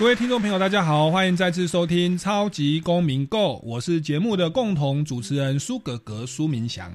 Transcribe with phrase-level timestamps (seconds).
[0.00, 6.90] 各位听众朋友，大家好，欢迎再次收听《超级公民 Go》，我是节目的共同主持人苏格格苏明祥。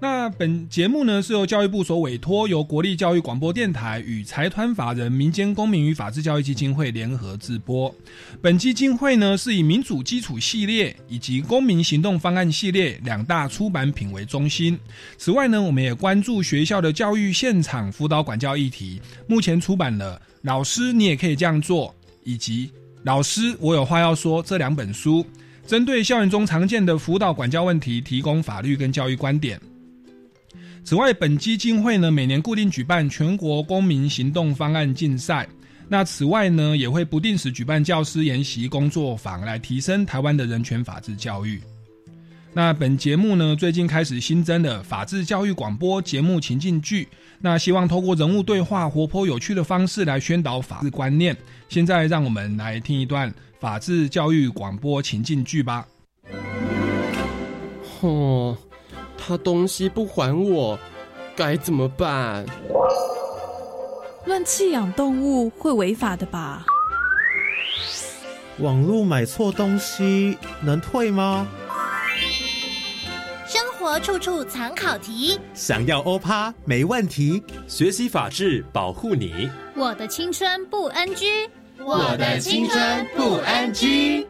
[0.00, 7.92] 那本节目呢是由教育部所委托，由国立教育广播电台与财团法人民间公民与法治教育基金会联合制播。
[8.40, 14.78] 本基金会呢是以民主基础系列以及公民行动方案系列两大出版品为中心。
[15.18, 21.88] 此外呢，我们也关注学校的教育现场辅导管教议题，目前出版了《老师你也可以这样做》。
[22.26, 22.68] 以及
[23.04, 24.42] 老师，我有话要说。
[24.42, 25.24] 这两本书
[25.64, 29.58] 针对校园中常见的辅导管教问题，提供法律跟教育观点。
[30.84, 35.48] 此外，本基金会呢每年固定举办全国公民行动方案竞赛。
[35.88, 41.60] 那此外呢，也会不定时举办教师研习工作坊，来提升台湾的人权法治教育。
[42.52, 47.06] 那本节目呢，最近开始新增的法治教育广播节目情境剧，
[47.40, 51.36] 那希望透过人物对话、活泼有趣的方式来宣导法治观念。
[51.68, 55.86] 现在让我们来听一段法治教育广播情境剧吧。
[58.00, 58.56] 哦，
[59.16, 60.78] 他东西不还我，
[61.34, 62.44] 该怎么办？
[64.26, 66.64] 乱弃养动物会违法的吧？
[68.58, 71.46] 网络买错东西能退吗？
[73.86, 77.40] 活处处藏考题，想要欧趴没问题。
[77.68, 79.48] 学习法治，保护你。
[79.76, 81.48] 我的青春不 NG，
[81.78, 84.26] 我的青春不 NG。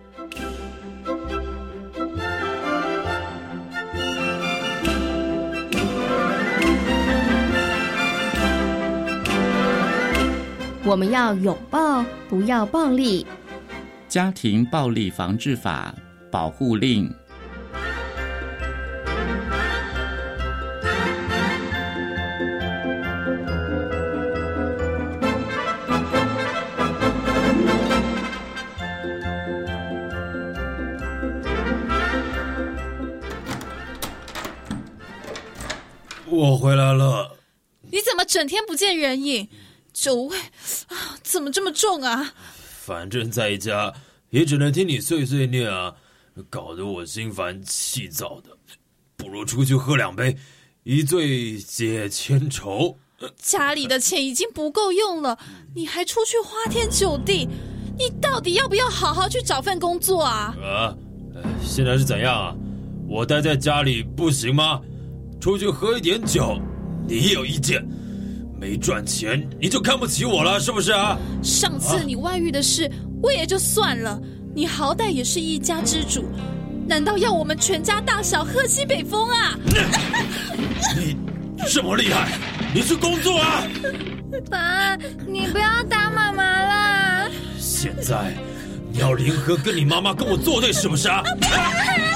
[10.84, 13.26] 我们要拥抱，不要暴力。
[14.06, 15.94] 家庭暴力防治法
[16.30, 17.10] 保护令。
[36.36, 37.38] 我回来了，
[37.90, 39.48] 你怎么整天不见人影？
[39.92, 40.36] 酒味
[40.88, 42.34] 啊，怎么这么重啊？
[42.84, 43.94] 反正在家
[44.28, 45.94] 也只能听你碎碎念啊，
[46.50, 48.50] 搞得我心烦气躁的。
[49.16, 50.36] 不如出去喝两杯，
[50.82, 52.98] 一醉解千愁。
[53.38, 55.38] 家里的钱已经不够用了，
[55.74, 57.48] 你还出去花天酒地，
[57.98, 60.54] 你到底要不要好好去找份工作啊？
[60.62, 60.94] 啊，
[61.64, 62.54] 现在是怎样啊？
[63.08, 64.82] 我待在家里不行吗？
[65.40, 66.60] 出去喝一点酒，
[67.06, 67.84] 你也有意见？
[68.58, 71.18] 没赚钱你就看不起我了，是不是啊？
[71.42, 72.90] 上次你外遇的事
[73.22, 74.18] 我也就算了，
[74.54, 76.24] 你好歹也是一家之主，
[76.88, 79.58] 难道要我们全家大小喝西北风啊？
[80.96, 81.16] 你
[81.68, 82.32] 这么厉害，
[82.74, 83.62] 你去工作啊！
[84.50, 84.96] 爸，
[85.26, 87.28] 你不要打妈妈啦！
[87.58, 88.34] 现在
[88.90, 91.22] 你要联合跟你妈妈跟我作对，是不是啊？
[91.42, 92.15] 眼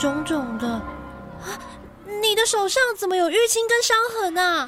[0.00, 0.66] 肿肿的？
[0.66, 1.60] 啊，
[2.22, 4.66] 你的手上怎么有淤青跟伤痕啊？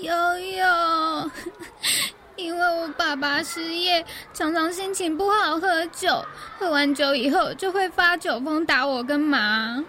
[0.00, 1.30] 悠悠，
[2.36, 4.02] 因为我爸爸失业，
[4.32, 6.24] 常常心情不好喝酒，
[6.58, 9.84] 喝完酒以后就会发酒疯打我跟妈。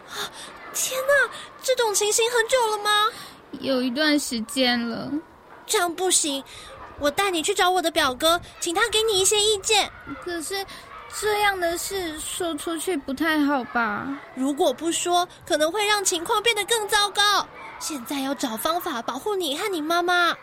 [0.73, 1.33] 天哪，
[1.63, 3.07] 这种情形很久了吗？
[3.61, 5.09] 有一段时间了。
[5.65, 6.43] 这样不行，
[6.99, 9.89] 我带你去找我的表哥，请他给你一些意见。
[10.21, 10.65] 可是。
[11.17, 14.05] 这样的事说出去不太好吧？
[14.35, 17.47] 如果不说，可能会让情况变得更糟糕。
[17.79, 20.35] 现在要找方法保护你和你妈妈。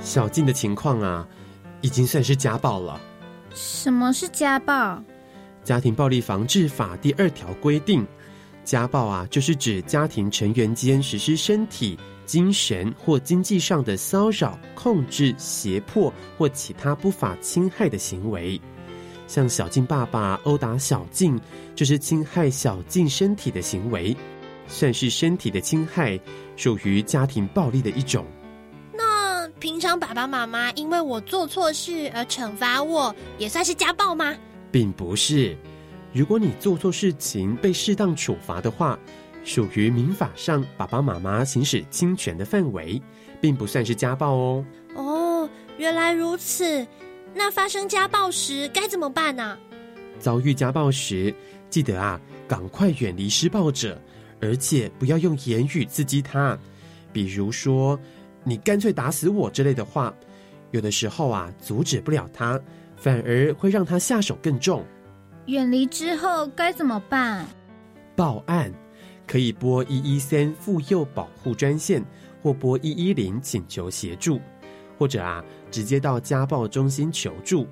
[0.00, 1.26] 小静的情况啊，
[1.80, 3.00] 已经算是家暴了。
[3.54, 5.02] 什么是家暴？
[5.64, 8.06] 家庭暴力防治法第二条规定。
[8.62, 18.60] 家暴啊，就是指家庭成员间实施身体、精神或经济上的骚扰、控制、胁迫或其他不法侵害的行为。
[19.26, 21.40] 像小静爸爸殴打小静，
[21.74, 24.14] 就是侵害小静身体的行为，
[24.68, 26.20] 算是身体的侵害，
[26.56, 28.26] 属于家庭暴力的一种。
[28.92, 34.36] 那平常爸爸妈妈因为我做错事而惩罚我，也算是家暴吗？
[34.70, 35.56] 并不是。
[36.12, 38.98] 如果你做错事情被适当处罚的话，
[39.44, 43.00] 属于民法上爸爸妈妈行使侵权的范围，
[43.40, 44.64] 并不算是家暴哦。
[44.94, 46.86] 哦，原来如此。
[47.32, 49.56] 那发生家暴时该怎么办呢？
[50.18, 51.32] 遭遇家暴时，
[51.70, 53.96] 记得啊，赶快远离施暴者，
[54.40, 56.58] 而且不要用言语刺激他，
[57.12, 57.98] 比如说
[58.42, 60.12] “你干脆打死我”之类的话。
[60.72, 62.60] 有的时候啊，阻止不了他，
[63.00, 64.84] 反而会让他下手更重。
[65.46, 67.46] 远离之后该怎么办？
[68.14, 68.70] 报案，
[69.26, 72.04] 可以拨一一三妇幼保护专线，
[72.42, 74.38] 或拨一一零请求协助，
[74.98, 77.66] 或者啊，直接到家暴中心求助。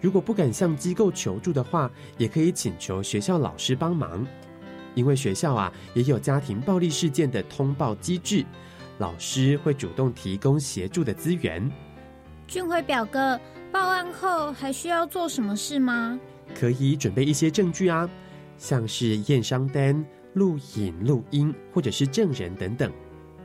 [0.00, 4.24] 如果不敢向机构求助的话，也可以请求学校老师帮忙，
[4.94, 8.44] 因为学校啊也有家庭暴力事件的通报机制，
[8.98, 11.68] 老师会主动提供协助的资源。
[12.46, 16.18] 俊辉表哥，报案后还需要做什么事吗？
[16.54, 18.08] 可以准备一些证据啊，
[18.56, 22.90] 像是验伤单、录影、录音，或者是证人等等。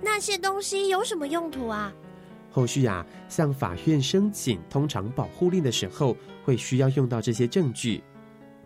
[0.02, 1.94] 那些东西有什么用途啊？
[2.52, 8.04] 后续啊，向法院申请通常保护令的时候，会需要用到这些证据。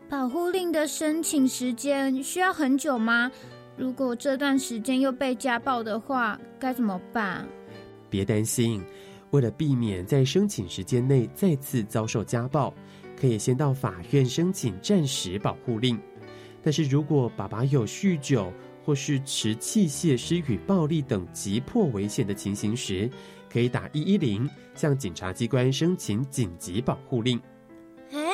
[0.10, 3.32] 保护令的申请时间需要很久吗？
[3.76, 7.48] 如果这段时间又被家暴的话，该怎么办？
[8.10, 8.84] 别担心，
[9.38, 12.74] 为了避免在申请时间内再次遭受家暴。
[13.20, 16.00] 可以先到法院申请暂时保护令，
[16.62, 18.54] 但是如果爸爸有酗酒
[18.86, 23.10] 或是持器械施予暴力等急迫危险的情形时，
[23.52, 27.42] 可以打一一零向警察机关申请紧急保护令。
[28.12, 28.32] 哎，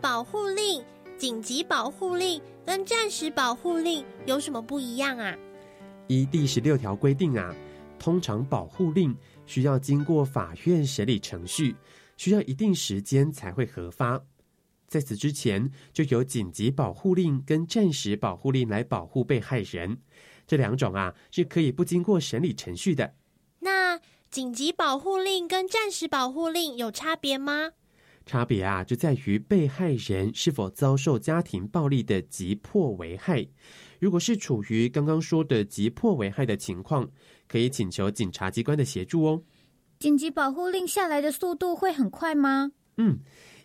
[0.00, 0.82] 保护令、
[1.18, 5.36] 紧急保护令跟暂时保护令有什么不一样啊？
[6.06, 7.54] 依第十六条规定啊，
[7.98, 9.14] 通常保护令
[9.46, 11.74] 需要经过法院审理程序。
[12.16, 14.18] 需要一定时间才会核发，
[14.88, 19.98] 在此之前就有紧急保护令跟暂时保护令来保护被害人，
[20.46, 23.14] 这两种啊是可以不经过审理程序的。
[23.58, 24.00] 那
[24.30, 27.72] 紧急保护令跟暂时保护令有差别吗？
[28.24, 33.46] 差别啊就在于被害人是否遭受家庭暴力的急迫危害。
[33.98, 37.08] 如果是处于刚刚说的急迫危害的情况，
[37.48, 39.42] 可以请求警察机关的协助哦。
[39.98, 42.72] 紧急保护令下来的速度会很快吗？
[42.98, 43.18] 嗯，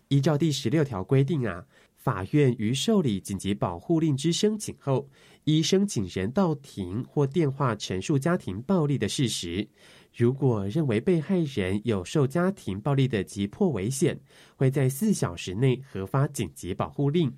[0.08, 5.08] 依照第十六条规定啊，法院于受理紧急保护令之申请后，
[5.44, 9.68] 依申请人到庭或电话陈述家庭暴力的事实，
[10.14, 14.18] 如果认为被害人有受家庭暴力的急迫危险，
[14.56, 17.30] 会在四小时内核发紧急保护令。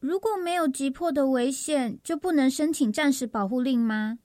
[0.00, 4.18] 如果没有急迫的危险，就不能申请暂时保护令吗？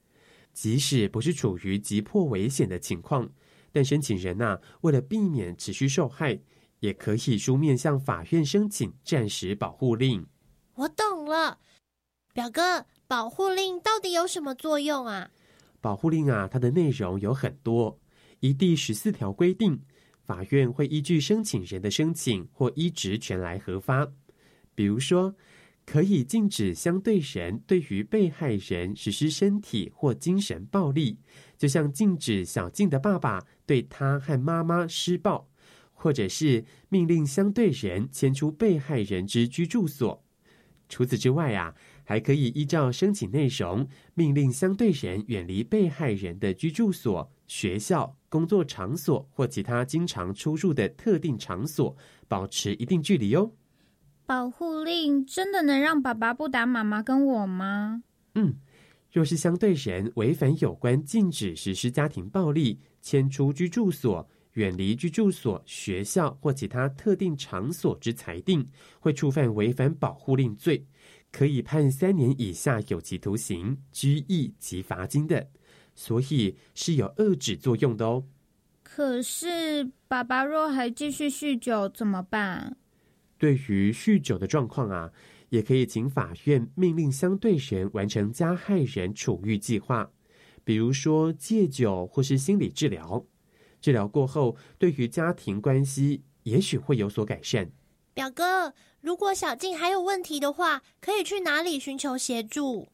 [0.54, 3.30] 即使不是处于急迫危险的情况。
[3.72, 6.40] 但申请人呐，为了避免持续受害，
[6.80, 10.26] 也可以书面向法院申请暂时保护令。
[10.76, 11.58] 我懂了，
[12.32, 15.30] 表哥，保护令到底有什么作用啊？
[15.82, 18.00] 保护令啊，它的内容有很多。
[18.40, 19.78] 依第十四条规定，
[20.24, 24.08] 法院会依据申请人的申请或依职权来核发。
[24.74, 25.34] 比如说，
[25.86, 31.18] 可以禁止相对人对于被害人实施身体或精神暴力。
[31.56, 35.48] 就像禁止小静的爸爸对他和妈妈施暴，
[35.94, 40.22] 或者是命令相对人迁出被害人之居住所。
[40.88, 41.74] 除此之外啊，
[42.04, 51.96] 还可以依照申请内容，命令相对人远离被害人的居住所、学校、工作场所或其他经常出入的特定场所，
[52.28, 53.50] 保持一定距离哦。
[54.26, 58.02] 保护令真的能让爸爸不打妈妈跟我吗？
[58.34, 58.56] 嗯。
[59.12, 68.68] 若是相对人违反有关禁止实施家庭暴力、迁出居住所、远离居住所、学校或其他特定场所之裁定，
[69.00, 70.86] 会触犯违反保护令罪，
[71.32, 75.48] 可以判三年以下有期徒刑、拘役及罚金的，
[75.94, 78.24] 所以是有遏制作用的哦。
[78.82, 82.76] 可是爸爸若还继续酗酒怎么办？
[83.38, 85.10] 对于酗酒的状况啊。
[85.48, 90.10] 也可以请法院命令相对人完成加害人处遇计划，
[90.64, 93.24] 比如说戒酒或是心理治疗。
[93.80, 97.70] 治疗过后，对于家庭关系也许会有所改善。
[98.12, 102.88] 表哥，如果小静还有问题的话，可以去哪里寻求协助？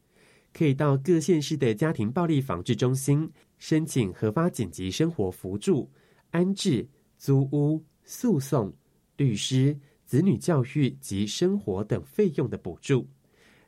[0.53, 5.89] 可以到各县市的家庭暴力防治中心申请合法紧急生活扶助、
[6.29, 8.71] 安置、租屋、诉讼、
[9.17, 9.75] 律师、
[10.13, 13.07] 子女教育及生活等费用的补助。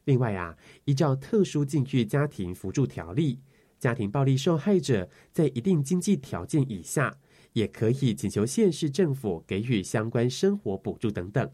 [0.03, 3.39] 另外啊，依照特殊境遇家庭扶助条例，
[3.79, 7.17] 家庭暴力受害者在一定经济条件以下，
[7.53, 11.49] 也可以请求县市政府给予相关生活补助等等。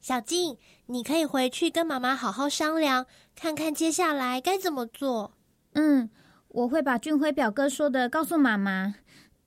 [0.00, 0.56] 小静，
[0.86, 3.04] 你可以回去跟妈妈好好商量，
[3.34, 5.34] 看看接下来该怎么做。
[5.74, 6.08] 嗯，
[6.48, 8.94] 我会把俊辉表哥说的告诉妈妈。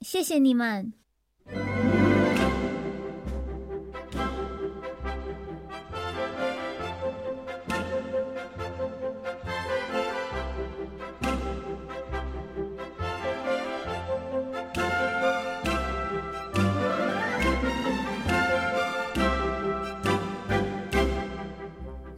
[0.01, 0.93] 谢谢你们。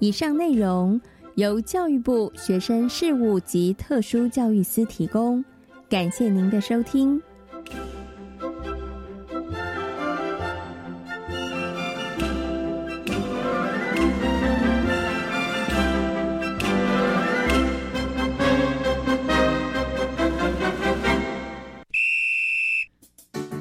[0.02, 1.00] 以上内容
[1.36, 5.46] 由教育部学生事务及特殊教育司提供，
[5.88, 7.22] 感谢您的收听。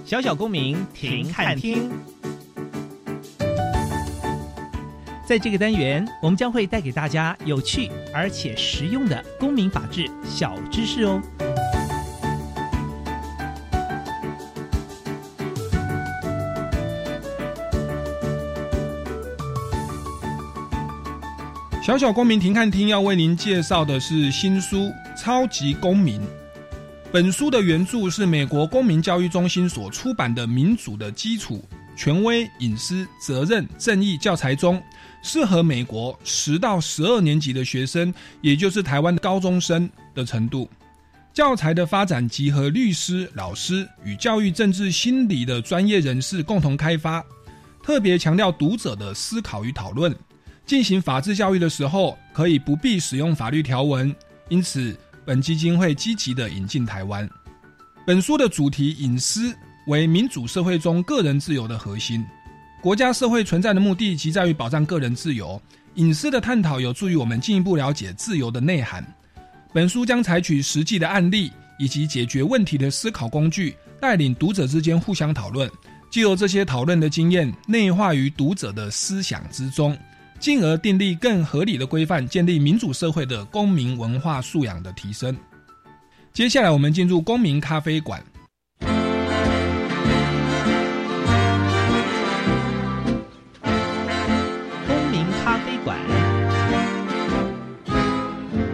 [0.06, 1.90] 小小公民停看听。
[5.30, 11.22] 在这个单元，我们将会带给大家有趣而且实用的公民法治小知识哦。
[21.80, 24.78] 小小公民庭看厅要为您介绍的是新书
[25.16, 26.20] 《超级公民》。
[27.12, 31.64] 本书的原著是美国公民教育中心所出版的《民主的基础：
[31.96, 34.82] 权威、隐私、责任、正义》教材中。
[35.22, 40.68] 适合美国十到十二年级的学生，也就是台湾高中生的程度。
[41.32, 47.24] 教材的发展集合律师、老师与教育、政治、心理的专业人士共同开发，
[47.82, 50.14] 特别强调读者的思考与讨论。
[50.66, 54.14] 进行法治教育的时候，可以不必使用法律条文。
[54.48, 57.28] 因此，本基金会积极的引进台湾。
[58.04, 59.54] 本书的主题“隐私”
[59.86, 62.24] 为民主社会中个人自由的核心。
[62.80, 65.60] 国家社会存在的目的，即在于保障个人自由、
[65.96, 69.06] 隐私的探讨，有助于我们进一步了解自由的内涵。
[69.70, 75.70] 本书将采取实际的案例以及解决问题的思考工具，带领读者之间互相讨论，
[76.10, 79.94] 借由这些讨论的经验，内化于读者的思想之中，
[80.38, 85.36] 进而订立更合理的规范，建立民主社会的公民文化素养的提升。
[86.32, 88.24] 接下来，我们进入公民咖啡馆。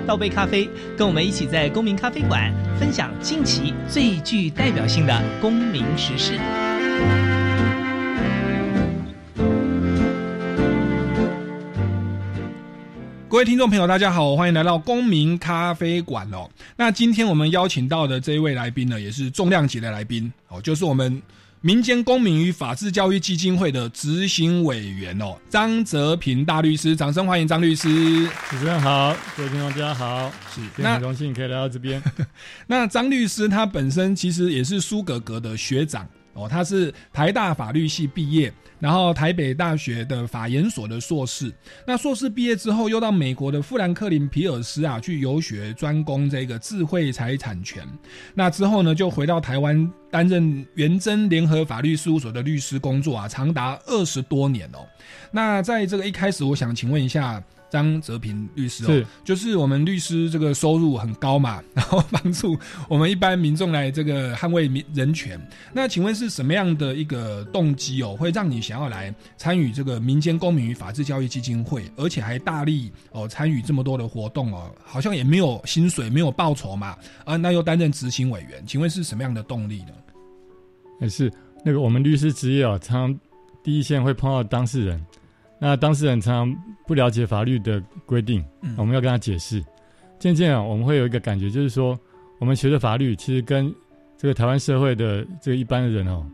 [0.07, 6.39] 倒杯咖啡，跟我们一起在公民咖啡馆分享近期最具代表性的公民时事。
[13.29, 16.49] 各位听众朋友，大家好，欢迎来到公民咖啡馆哦。
[16.77, 21.21] 那今天我们邀请到的这一位来宾呢，也是重量级的来宾哦，就是我们。
[21.67, 27.89] 民间公民与法治教育基金会的执行委员哦，张泽平大律师，掌声欢迎张律师。
[28.49, 32.01] 主持人好，各位听众大家好，是很荣幸可以来到这边。
[32.69, 38.53] 那张律师他本身其实也是苏格格的学长哦，他是台大法律系毕业。
[38.79, 41.51] 然后台北大学的法研所的硕士，
[41.87, 47.83] 那硕士毕业之后又到美国的富兰克林皮尔斯啊去游学专攻这个智慧财产权，
[48.35, 54.87] 那之后呢就回到台湾担任元真联合法律事务所的律师工作啊，长达二十多年哦。
[55.31, 57.43] 那在这个一开始，我想请问一下。
[57.69, 62.57] 张泽平律师哦，就是我们律师这个收入很高嘛， 然后帮助
[62.89, 65.41] 我们一般民众来这个捍卫民人权。
[65.73, 79.93] 那请问是什么样的一个动机哦，会让你想要来参与这个民间公民与法治教育基金会，而且还大力哦参与这么多的活动哦，好像也没有薪水，没有报酬嘛，啊，那又担任执行委员，请问是什么样的动力呢？
[81.01, 81.31] 也是
[81.65, 83.19] 那个我们律师职业啊，常
[83.63, 85.05] 第一线会碰到当事人。
[85.59, 88.45] 那当事人常常不了解法律的规定，
[88.77, 89.65] 我们要跟他解释。
[90.19, 91.99] 渐渐啊，我们会有一个感觉，就是说，
[92.39, 93.75] 我们学的法律其实跟
[94.17, 96.27] 这个台湾社会的这个一般的人哦，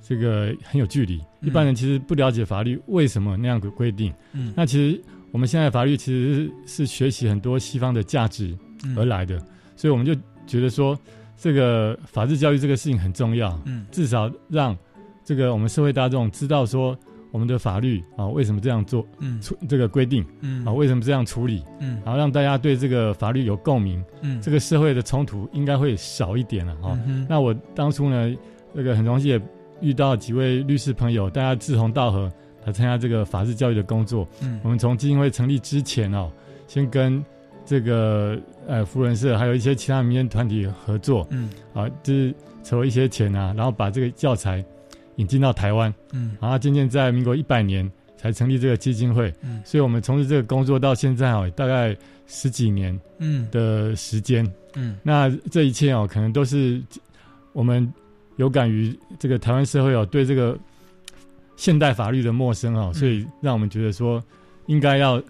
[0.00, 1.20] 这个很有距离。
[1.40, 4.12] 一般人其实不了解法律为什么那样的规定。
[4.32, 5.00] 嗯，那其实
[5.30, 8.56] 我们现在法律其实是学习很多西方的价值
[8.96, 9.38] 而来的，
[9.76, 10.14] 所以我们就
[10.46, 10.98] 觉得说，
[11.36, 13.60] 这个法治教育这个事情很重要。
[13.64, 14.76] 嗯，至少让
[15.24, 16.96] 这个我们社会大众知道说。
[17.32, 20.64] 我们的法律啊为什么这样做，嗯，处这个规定，嗯。
[20.64, 22.00] 啊为什么这样处理，嗯。
[22.04, 24.40] 然后让大家对这个法律有共鸣，嗯。
[24.40, 28.36] 这个社会的冲突应该会少一点了哈、嗯那我当初呢，
[28.72, 29.40] 那个很荣幸也
[29.80, 32.30] 遇到几位律师朋友，大家志同道合
[32.66, 34.28] 来参加这个法治教育的工作。
[34.42, 34.60] 嗯。
[34.62, 36.30] 我们从基金会成立之前哦，
[36.68, 37.24] 先跟
[37.64, 41.48] 这个呃福人社还有一些其他民间团体合作，嗯。
[41.72, 44.62] 啊，就是筹一些钱啊，然后把这个教材
[45.16, 46.36] 引进到台湾，嗯。
[46.40, 49.60] 然后渐渐在民国一百年才成立这个基金会，嗯。
[49.64, 53.48] 所以我们从事这个工作到现在哦，大概十几年嗯。
[53.50, 54.96] 的时间，嗯。
[55.02, 56.80] 那这一切哦，可能都是
[57.52, 57.92] 我们
[58.36, 60.58] 有感于这个台湾社会哦，对这个
[61.56, 64.22] 现代法律的陌生哦，所以让我们觉得说，
[64.66, 65.22] 应该要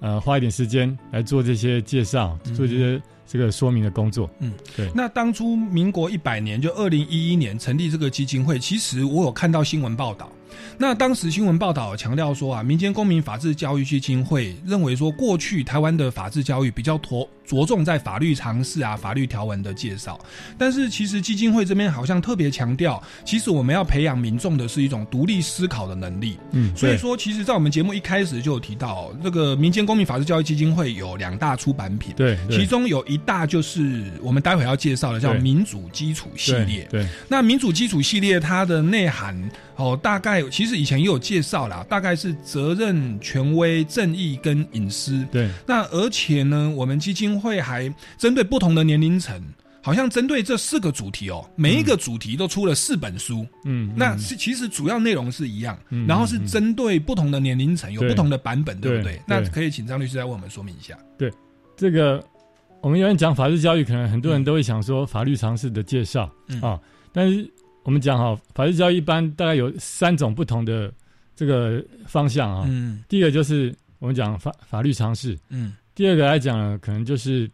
[0.00, 3.00] 呃花一点时间来做这些介绍，做这些
[3.32, 4.28] 这个说明的工作。
[4.40, 4.90] 嗯，对。
[4.94, 10.30] 那当初民国一百年，就二零一一年成立这个基金会，其实我有看到新闻报道。
[10.78, 20.18] 那当时新闻报道强调说啊，民间公民法治教育基金会认为说，过去台湾的法治教育比较着着重在法律常识啊、法律条文的介绍，
[20.56, 26.38] 但是其实基金会这边好像特别强调，其实我们要培养民众的是一种独立思考的能力。
[26.52, 32.58] 嗯所以说，其实，在我们节目一开始就有提到，这个民间公民法治教育基金会有两大出版品，对对。
[32.58, 36.86] 其中有一大就是我们待会要介绍的叫民主基础系列。
[36.90, 37.08] 对对。
[37.28, 39.36] 那民主基础系列它的内涵
[39.76, 45.26] 哦，大概其实以前也有介绍啦，大概是责任、权威、正义跟隐私。
[45.30, 49.42] 对那而且呢，我们基金会还针对不同的年龄层。
[49.84, 53.44] 好像针对这四个主题哦，每一个主题都出了四本书。
[53.64, 59.22] 嗯那是其实主要内容是一样，嗯然后是针对不同的年龄层有不同的版本，对不对对？
[59.26, 60.96] 那可以请张律师来为我们说明一下。
[61.18, 61.32] 对，
[61.76, 62.24] 这个
[62.80, 66.78] 我们有人讲法律教育，可能很多人都会想说法律常识的介绍、嗯啊，
[67.12, 67.50] 但是
[67.84, 70.92] 我们讲哈，法律教育一般大概有三种不同的
[71.34, 72.64] 这个方向啊。
[72.68, 77.50] 嗯第一个就是我们讲法法律常识，嗯第二个来讲呢，可能就是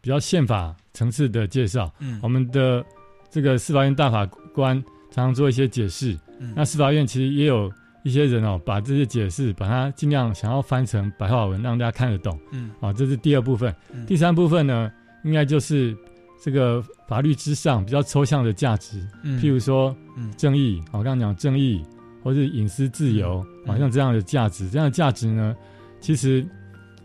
[0.00, 1.92] 比较宪法层次的介绍。
[1.98, 2.84] 嗯我们的
[3.30, 4.24] 这个司法院大法
[4.54, 7.70] 官常常做一些解释，嗯那司法院其实也有
[8.04, 12.38] 一些人哦，把这些解释把它尽量想要翻成白话文，让大家看得懂。
[12.50, 13.74] 嗯啊，这是第二部分。
[13.92, 14.90] 嗯第三部分呢，
[15.24, 15.96] 应该就是
[16.44, 19.40] 这个法律之上比较抽象的价值，嗯。
[19.40, 20.32] 譬如说嗯。
[20.36, 21.84] 正义，我刚刚讲正义，
[22.22, 23.68] 或是隐私自由，嗯。
[23.68, 25.56] 好像这样的价值，这样的价值呢，
[26.00, 26.44] 其实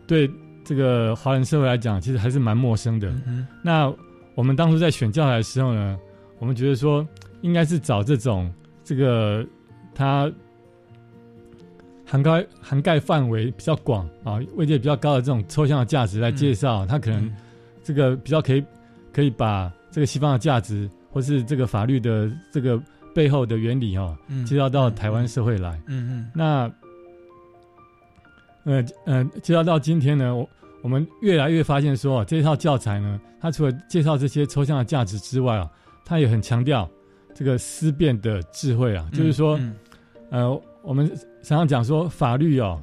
[0.08, 0.28] 对
[0.64, 3.08] 这个华人社会来讲，其实还是蛮陌生的。
[3.26, 3.94] 嗯那
[4.34, 5.98] 我们当初在选教材的时候呢，
[6.40, 7.06] 我们觉得说，
[7.40, 9.46] 应该是找这种这个
[9.94, 10.30] 它
[12.04, 17.32] 涵盖涵盖范围比较广啊，位阶比较高的这种抽象的价值来介绍，它可能
[17.84, 18.64] 这个比较可以
[19.12, 22.80] 可以把这个西方的价值，或是这个法律的这个
[23.14, 25.80] 背后的原理哈、嗯介绍到台湾社会来。
[25.86, 26.70] 嗯嗯那
[28.64, 30.48] 呃呃，介绍到今天呢，我
[30.82, 35.70] 我们越来越发现说，这套教材呢，它除了介绍这些抽象的价值之外啊，
[36.04, 36.88] 它也很强调
[37.34, 39.74] 这个思辨的智慧啊，就是说，嗯
[40.30, 41.08] 呃，我们
[41.42, 42.80] 常常讲说法律哦，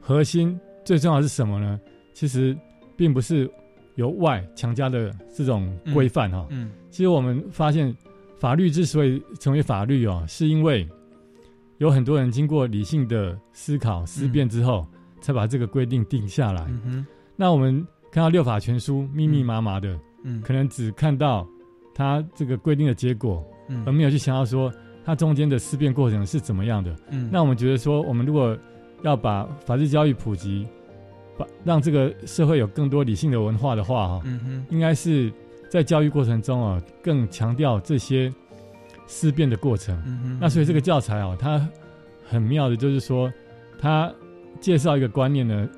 [0.00, 1.80] 核心最重要的是什么呢？
[2.12, 2.56] 其实
[2.94, 3.50] 并不是
[3.96, 7.94] 由外强加的这种规范哈、嗯其实我们发现，
[8.38, 10.88] 法律之所以成为法律哦，是因为
[11.76, 14.86] 有很多人经过理性的思考、思辨之后，
[15.20, 16.66] 才把这个规定定下来。
[17.36, 20.40] 那我们看到六法全书密密麻麻的，嗯。
[20.40, 21.46] 可能只看到
[21.94, 23.82] 它这个规定的结果，嗯。
[23.84, 24.72] 而没有去想到说
[25.04, 26.96] 它中间的思辨过程是怎么样的。
[27.10, 27.28] 嗯。
[27.30, 28.56] 那我们觉得说，我们如果
[29.02, 30.66] 要把法治教育普及，
[31.36, 34.66] 把让这个社会有更多理性的文化的话，哈、嗯哼。
[34.70, 35.32] 应该是
[35.70, 38.32] 在教育过程中啊，更强调这些
[39.06, 39.96] 思辨的过程。
[40.06, 41.68] 嗯哼那所以这个教材啊，它
[42.28, 43.32] 很妙的，就是说，
[43.78, 44.12] 它
[44.60, 45.68] 介绍一个观念呢，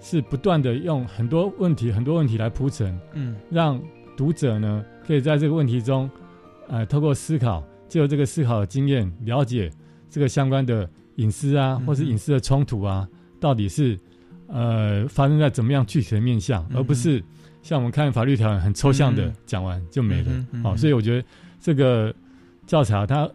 [0.00, 3.36] 是不断的用很多问题、很多问题来铺陈，嗯。
[3.50, 3.80] 让
[4.16, 6.08] 读者呢可以在这个问题中，
[6.68, 9.70] 呃，透过思考，借由这个思考的经验，了解
[10.08, 13.08] 这个相关的隐私啊，或是隐私的冲突啊，
[13.40, 13.98] 到底是
[14.48, 17.22] 呃发生在怎么样具体的面向，而不是
[17.62, 20.46] 像我们看法律条文很抽象的嗯讲完就没了。
[20.62, 21.26] 好、所以我觉得
[21.60, 22.14] 这个
[22.66, 23.28] 教材啊它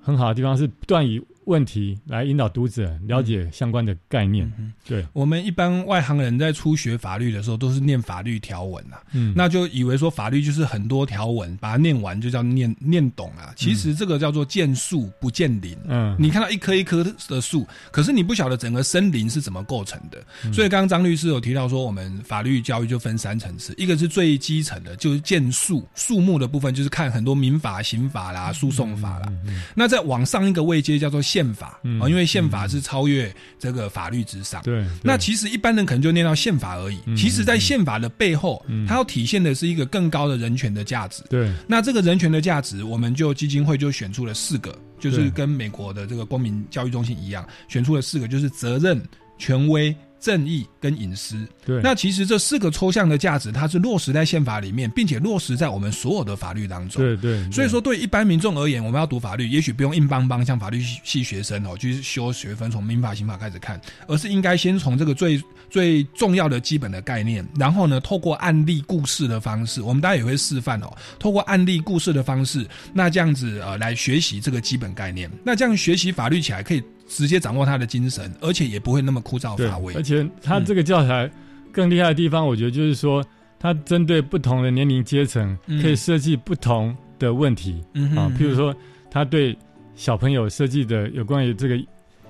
[0.00, 4.50] 很好的地方是不断以问题来引导读者了解相关的概念。
[4.86, 13.52] 对，我们一般外行人在初学法律的时候，都是念法律条文啊，嗯那就以为说法律就是很多条文，把它念完就叫念念懂啊。
[13.56, 15.76] 其实这个叫做见树不见林。
[15.88, 20.22] 嗯你看到一棵一棵的树，可是你不晓得整个森林是怎么构成的。
[20.44, 29.32] 嗯所以刚刚张律师有提到说，我们法律教育就分三层次，一个是最基层的，就是见树树木的部分，就是看很多民法、刑法啦、诉讼法啦。
[29.74, 34.62] 那再往上一个位阶叫做宪法啊，因为宪法是超越这个法律之上。
[34.62, 37.00] 对，那其实一般人可能就念到宪法而已。
[37.16, 41.24] 其实，在宪法的背后，它要体现的是一个更高的人权的价值。
[41.28, 49.02] 对，那这个人权的价值，我们就基金会就选出了四个，就是跟美国的这个公民教育中心一样，选出了四个，就是责任、
[49.36, 49.92] 权威。
[50.24, 57.02] 正义跟隐私，对，那其实这四个抽象的价值，它是落实在宪法里面，并且落实在我们所有的法律当中。
[57.02, 57.52] 对对。
[57.52, 76.82] 所以说，对一般民众而言，我们要读法律，也许不用硬邦邦像法律系学生哦，去修学分，从民法、刑法开始看，而是应该先从这个最最重要的基本的概念，然后呢，透过案例故事的方式，我们大家也会示范哦，透过案例故事的方式，那这样子呃来学习这个基本概念，那这样学习法律起来可以。
[77.16, 79.94] 直接掌握他的精神，而且也不会那么枯燥乏味。
[79.94, 81.30] 而且他这个教材
[81.72, 83.24] 更厉害的地方，我觉得就是说，
[83.56, 87.84] 他针对不同的年龄阶层，可以设计不同的问题
[88.16, 88.26] 啊。
[88.36, 88.74] 譬如说，
[89.08, 89.56] 他对
[89.94, 91.80] 小朋友设计的有关于这个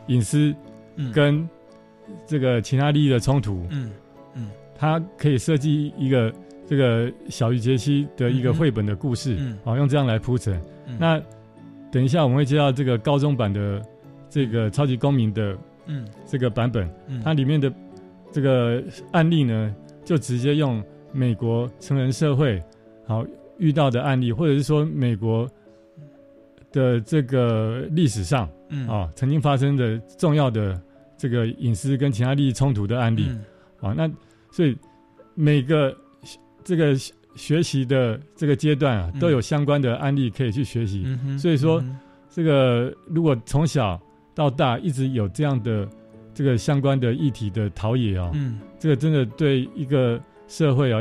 [0.08, 0.54] 隐私
[1.14, 1.48] 跟
[2.26, 3.90] 这个其他利益的冲突，嗯
[4.34, 6.30] 嗯，他可以设计一个
[6.68, 10.60] 这个小鱼杰西的一个绘本的故事，嗯啊，用这样来铺陈。
[10.98, 11.18] 那
[11.90, 13.82] 等一下我们会接到这个高中版的。
[14.34, 16.90] 这个超级公民的，嗯，这个版本，
[17.22, 17.72] 它里面的
[18.32, 19.72] 这个案例呢，
[20.04, 22.60] 就直接用美国成人社会
[23.06, 23.24] 好
[23.58, 25.48] 遇到的案例，或者是说美国
[26.72, 28.88] 的这个历史上，嗯。
[28.88, 30.82] 啊，曾经发生的重要的
[31.16, 33.28] 这个隐私跟其他利益冲突的案例，
[33.80, 34.10] 啊，那
[34.50, 34.76] 所以
[35.34, 35.96] 每个
[36.64, 36.96] 这个
[37.36, 41.06] 学习的这个阶段啊，都有相关的案例可以去学习，
[41.38, 41.80] 所以说
[42.28, 43.96] 这个如果从小。
[44.34, 45.88] 到大一直有这样的
[46.34, 51.00] 这个相关的议题的陶冶啊，嗯，这个真的对一个社会啊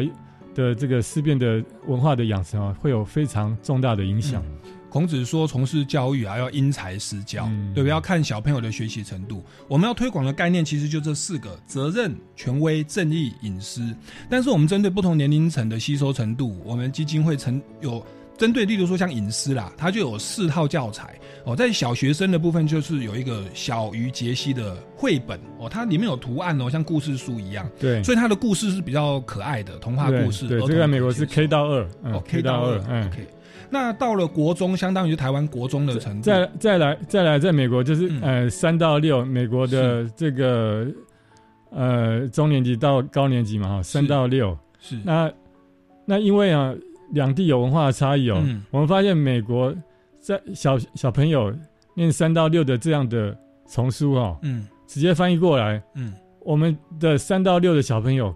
[0.53, 4.43] 的这个思辨的文化的养成啊，会有非常重大的影响。
[4.87, 7.89] 孔子说，从事教育啊，要因材施教，对不对？
[7.89, 9.43] 要看小朋友的学习程度。
[9.67, 13.81] 我们要推广的概念其实就这四个：责任、权威、正义、隐私。
[14.29, 18.05] 但是我们针对不同年龄层的吸收程度，我们基金会曾有。
[18.35, 21.55] 针对，例如说像隐私啦，它就有四套教材哦。
[21.55, 27.69] 在小学生的部分，就是有一个小鱼杰西的绘本哦，它里面有图案哦，像故事书一样。
[27.79, 30.47] 对，所以它的故事是比较可爱的童话故事。
[30.47, 32.83] 对，这个在美国是 K 到二，哦，K 到二。
[32.89, 33.27] 嗯，OK。
[33.69, 36.23] 那到了国中，相当于台湾国中的程度。
[36.23, 40.87] 再再来再来，在美国就是呃三到六，美国的这个
[41.69, 44.97] 呃中年级到高年级嘛哈，三到六是。
[45.05, 45.31] 那
[46.03, 46.73] 那因为啊。
[47.13, 49.73] 两地有文化的差异哦，我们发现美国
[50.19, 51.53] 在小小朋友
[51.93, 58.35] 念三到六的这样的丛书哦，嗯，直接翻译过来，嗯，我们的三到六的小朋友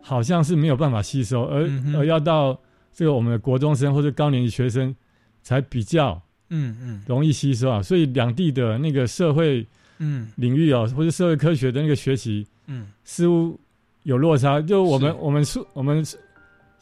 [0.00, 2.58] 好像是没有办法吸收，而而要到
[2.90, 4.94] 这个我们的国中生或者高年级学生
[5.42, 7.82] 才比较，嗯嗯，容易吸收啊。
[7.82, 9.66] 所以两地的那个社会，
[9.98, 13.60] 嗯，领域哦，或者社会科学的那个学习，嗯，似乎
[14.04, 14.58] 有落差。
[14.62, 16.02] 就我们我们数我们。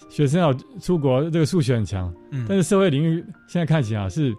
[0.08, 4.34] 学生要出国，这个数学很强，嗯，但是社会领域现在看起来是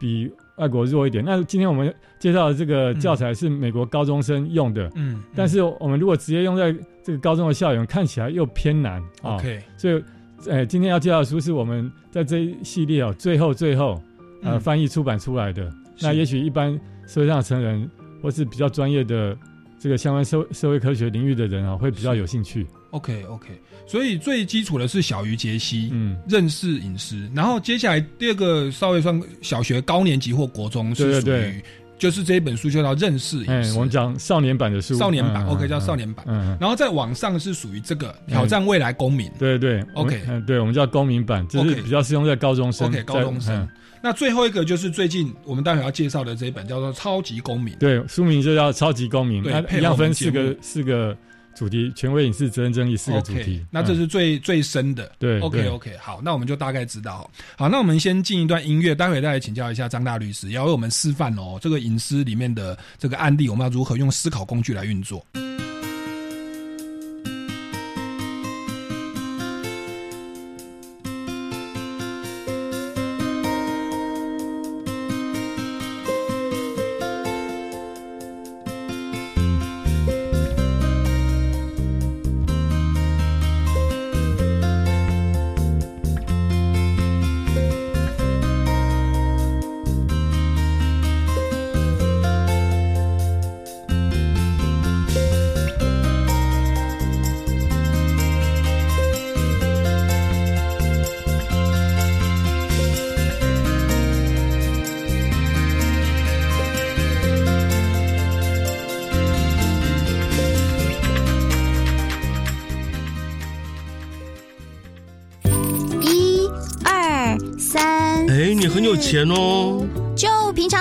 [0.00, 1.24] 比外国弱一点。
[1.24, 9.60] 那今天我们介绍的这个教材是美国高中生用的，嗯，但是我们如果直接用在这个高中的校园，看起来又偏难，OK。
[9.76, 10.02] 所以，
[10.46, 14.00] 呃，今天要介绍的书是我们在这一系列哦最后最后
[14.42, 15.70] 呃翻译出版出来的。
[16.00, 17.90] 那也许一般社会上成人
[18.22, 19.36] 或是比较专业的
[19.78, 22.66] 这个相关社社会科学领域的人啊，会比较有兴趣。
[22.90, 23.48] OK OK。
[23.86, 27.28] 所以最基础的是小于杰西，嗯，认识隐私。
[27.34, 31.62] 然后接下来第二个稍微算小学高年级或国中是属于，
[31.98, 33.74] 就是这一本书就叫认识隐私。
[33.74, 36.26] 我们讲少年版的书，少年版 OK 叫少年版。
[36.60, 39.30] 然后在网上是属于这个挑战未来公民。
[39.38, 42.88] 对对 OK，对我们叫公民版，就是比较适用在高中生。
[42.88, 43.66] OK 高中生。
[44.02, 47.74] 那最后一个就是最近我们待会要介绍的这一本叫做超级公民。
[47.76, 49.42] 对，书名就叫超级公民。
[49.42, 51.16] 它一样分四个四个。
[51.56, 55.10] 主题权威影视责任争议四个主题，那这是最最深的。
[55.18, 57.28] 对，OK OK，好，那我们就大概知道。
[57.56, 65.26] 好，那我们先进一段音乐，待会再来请教一下张大律师，要为我们示范哦，这个隐私里面的这个案例，我们要如何用思考工具来运作。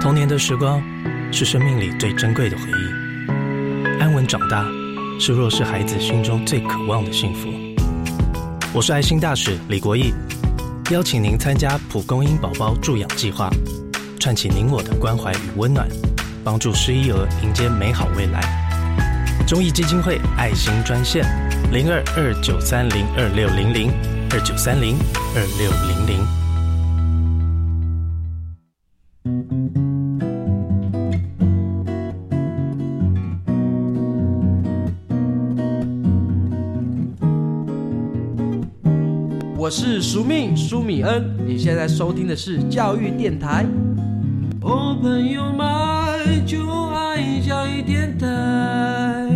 [0.00, 0.82] 童年的时光
[1.30, 4.64] 是生命里最珍贵的回忆，安稳长大
[5.20, 7.50] 是弱势孩子心中最渴望的幸福。
[8.72, 10.14] 我是爱心大使李国义，
[10.90, 13.50] 邀请您参加蒲公英宝宝助养计划，
[14.18, 15.86] 串起您我的关怀与温暖，
[16.42, 18.40] 帮助失依儿迎接美好未来。
[19.46, 21.26] 中义基金会爱心专线：
[21.70, 23.92] 零二二九三零二六零零
[24.30, 24.96] 二九三零
[25.36, 26.39] 二六零零。
[39.70, 43.64] 我是苏命苏米恩，你现在收听的是教育电台。
[44.62, 49.29] 哦，朋友们，就爱教育电台。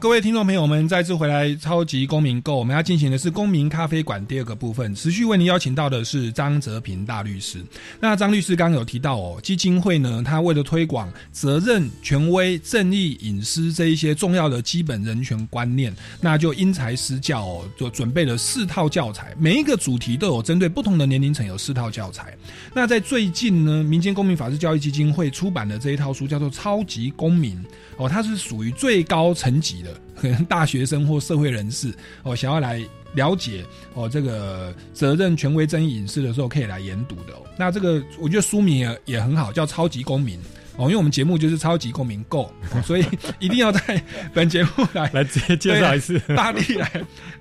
[0.00, 7.64] 各位听众朋友们，再次回来超级公民购，我们要进行的是公民咖啡馆第二个部分，持续为您邀请到的是张泽平大律师。
[8.00, 22.36] 那张律师刚刚有提到哦，基金会呢，他为了推广责任、权威、正义、隐私这一些重要的基本人权观念，那就因材施教哦，就准备了四套教材，每一个主题都有针对不同的年龄层有四套教材。
[22.74, 27.56] 那在最近呢，民间公民法治教育基金会出版的这一套书叫做《超级公民》。
[27.96, 31.94] 哦，它是属于最高层级的， 可能大学生或社会人士
[32.24, 37.34] 哦，想要来了解哦这个责任、权威、争议、隐私的时候，可以来研读的。
[37.56, 40.36] 那这个我觉得书名也也很好，叫《超级公民》
[40.76, 43.04] 哦，因为我们节目就是《超级公民购》，所以
[43.38, 46.90] 一定要在本节目来来直接介绍一次，大力来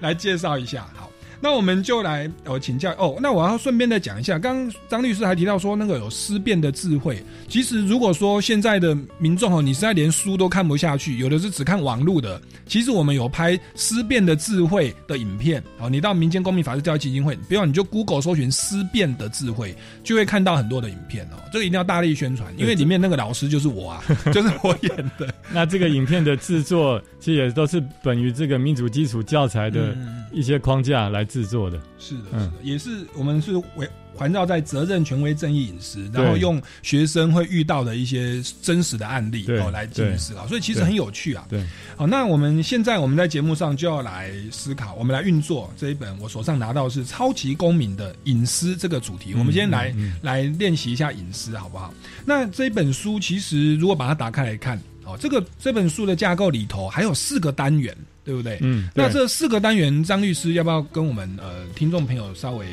[0.02, 0.86] 来介绍一下。
[0.94, 1.10] 好。
[1.44, 7.22] 那我们就来哦请教哦，那我要顺便再讲一下，刚刚张律师还提到说那个有思辨的智慧。
[7.50, 12.42] 其实如果说现在的民众哦，你实在连书都看不下去，有的是只看网络的。
[12.66, 21.36] 其实我们有拍思辨的智慧的影片哦，你到民间公民法治教育基金会，不用你就 Google 搜寻思辨的智慧，就会看到很多的影片哦。
[21.52, 25.34] 这个一定要大力宣传，因为里面那个老师就是我啊， 就是我演的。
[25.52, 29.94] 那这个影片的制作其实也都是本于这个民主基础教材的
[30.32, 31.28] 一些框架来。
[31.34, 41.48] 制作的是的，是的，也是我们是围环绕在责任、权威、正义、隐私，然后用学生会遇到的一些真实的案例哦来进行思考，所以其实很有趣啊。
[41.50, 41.66] 对，
[41.96, 49.34] 好，那我们现在我们在节目上就要来思考，我们来运作这一本我手上拿到是超级公民的隐私这个主题。
[49.34, 49.92] 我们先来
[50.22, 51.92] 来练习一下隐私，好不好？
[52.24, 57.98] 那这一本书其实如果把它打开来看，哦，这个这本书的架构里头还有四个单元。
[58.24, 58.58] 对不对？
[58.62, 62.66] 嗯，那这四个单元，张律师要不要跟我们呃听众朋友稍微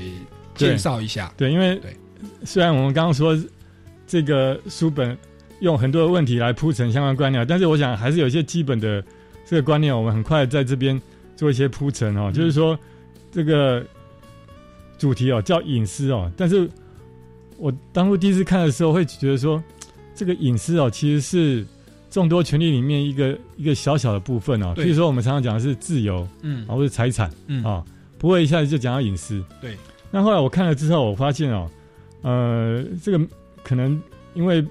[0.55, 1.33] 介绍一下？
[1.37, 1.97] 对，因为对，
[2.45, 3.37] 虽然我们刚刚说
[4.07, 5.17] 这个书本
[5.61, 9.03] 用很多的问题来铺陈相关观念，但是我想还是有一些基本的
[9.45, 11.01] 这个观念，我们很快在这边
[11.35, 12.31] 做一些铺陈哦。
[12.33, 12.79] 就是说
[13.33, 13.85] 这个
[14.99, 16.71] 主题哦叫隐私哦，但是
[17.57, 19.63] 我当初第一次看的时候会觉得说
[20.15, 21.67] 这个隐私哦其实是。
[22.11, 27.85] 众多权利里面一个一个小小的部分哦，譬如说我们常常讲的是自由，嗯，或者财产，嗯啊，
[28.19, 29.43] 不会一下子就讲到隐私。
[29.61, 29.77] 对。
[30.11, 31.71] 那后来我看了之后，我发现哦，
[32.23, 33.27] 呃，这个
[33.63, 34.03] 可能
[34.35, 34.67] 因为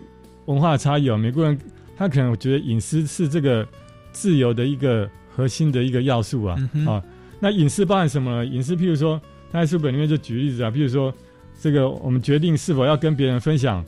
[0.47, 1.58] 文化差异哦，美国人
[1.95, 3.65] 他可能觉得隐私是这个
[4.12, 7.02] 自由的一个核心的一个要素啊啊。
[7.39, 8.43] 那隐私包含什么？
[8.43, 8.45] 呢？
[8.45, 9.17] 隐私，譬如说
[9.49, 11.13] 他在书本里面就举例子啊，譬如说
[11.62, 13.82] 这个我们决定是否要跟别人分享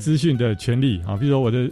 [0.00, 1.70] 资讯的权利啊，譬如说我的。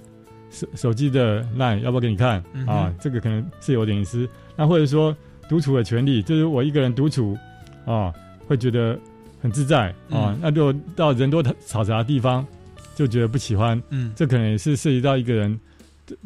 [0.50, 2.92] 手手机的 line 要不要给你看啊？
[3.00, 4.28] 这个可能是有点隐私。
[4.56, 5.16] 那或者说
[5.48, 7.36] 独处的权利，就是我一个人独处
[7.84, 8.12] 啊，
[8.46, 8.98] 会觉得
[9.42, 10.36] 很自在啊。
[10.40, 12.46] 那如果到人多嘈杂的地方，
[12.94, 13.80] 就觉得不喜欢。
[13.90, 15.58] 嗯，这可能也是涉及到一个人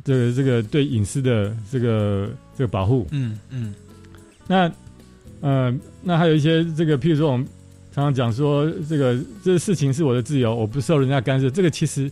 [0.04, 3.07] 这个这个对隐私的这个这个保护。
[3.11, 3.74] 嗯嗯。
[4.46, 4.70] 那
[5.40, 7.46] 呃，那还有一些这个，譬如说我们
[7.92, 11.48] 常常讲说，这个这个事情是我的自由，我不受人家干涉。
[11.48, 12.11] 这个其实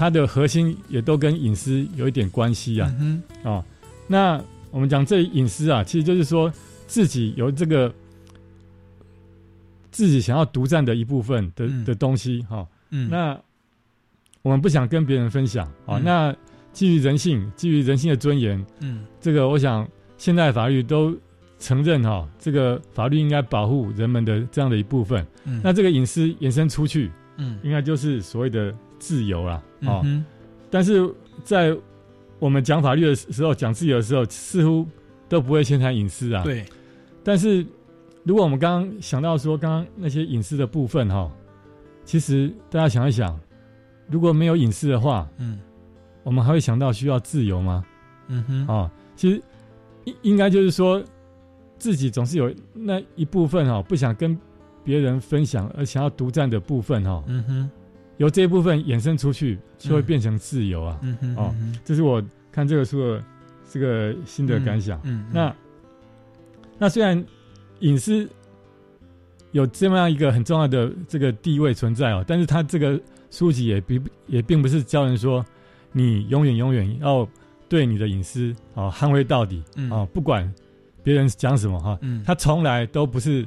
[0.00, 2.90] 它的核心也都跟隐私有一点关系啊。
[2.98, 3.62] 嗯哦，
[4.08, 6.50] 那我们讲这隐私啊，其实就是说
[6.86, 7.92] 自己有这个。
[9.92, 13.38] 自己想要独占的一部分的的东西，哈，嗯，那
[14.40, 16.34] 我们不想跟别人分享，啊，那
[16.72, 19.86] 基于人性，基于人性的尊严，嗯，这个我想
[20.16, 21.14] 现在法律都
[21.58, 29.42] 承认，哈，这个法律应该保护人们的这样的一部分，嗯，那这个隐私延伸出去，嗯，应该就是所谓的自由
[29.80, 30.24] 了，啊，
[30.70, 31.12] 但是
[31.44, 31.76] 在
[32.38, 34.86] 我们讲法律的时候，讲自由的时候，似乎
[35.28, 36.64] 都不会先谈隐私啊，对，
[37.22, 37.66] 但是。
[38.22, 41.32] 如果我们刚刚想到说，刚刚那些隐私的部分哈，
[42.04, 43.40] 其实大家想一想，
[44.10, 45.58] 如果没有隐私的话，嗯，
[46.22, 47.82] 我们还会想到需要自由吗？
[48.28, 49.42] 嗯哼，哦，其实
[50.04, 51.02] 应应该就是说，
[51.78, 54.38] 自己总是有那一部分哈，不想跟
[54.84, 57.70] 别人分享而想要独占的部分哈，嗯哼，
[58.20, 61.54] 由这一部分衍生出去，就会变成自由啊，嗯哼，哦，
[61.84, 63.24] 这是我看这个书的
[63.68, 65.00] 这个新的感想。
[65.02, 65.52] 嗯，那
[66.78, 67.20] 那虽然。
[67.82, 68.28] 隐私
[69.52, 75.42] 有这么样一个很重要的这个地位存在哦，但是他这个书籍也并也并不是教人说
[75.90, 77.26] 你永远永远要
[77.70, 80.46] 对你的隐私啊捍卫到底啊，不管
[81.02, 83.46] 别人讲什么哈，他从来都不是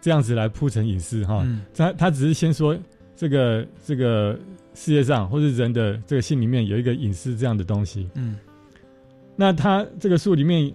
[0.00, 2.74] 这样子来铺陈隐私哈，他他只是先说
[3.24, 4.38] 这个这个
[4.74, 8.36] 世界上或者人的这个心里面有一个隐私这样的东西，嗯，
[9.36, 10.70] 那他这个书里面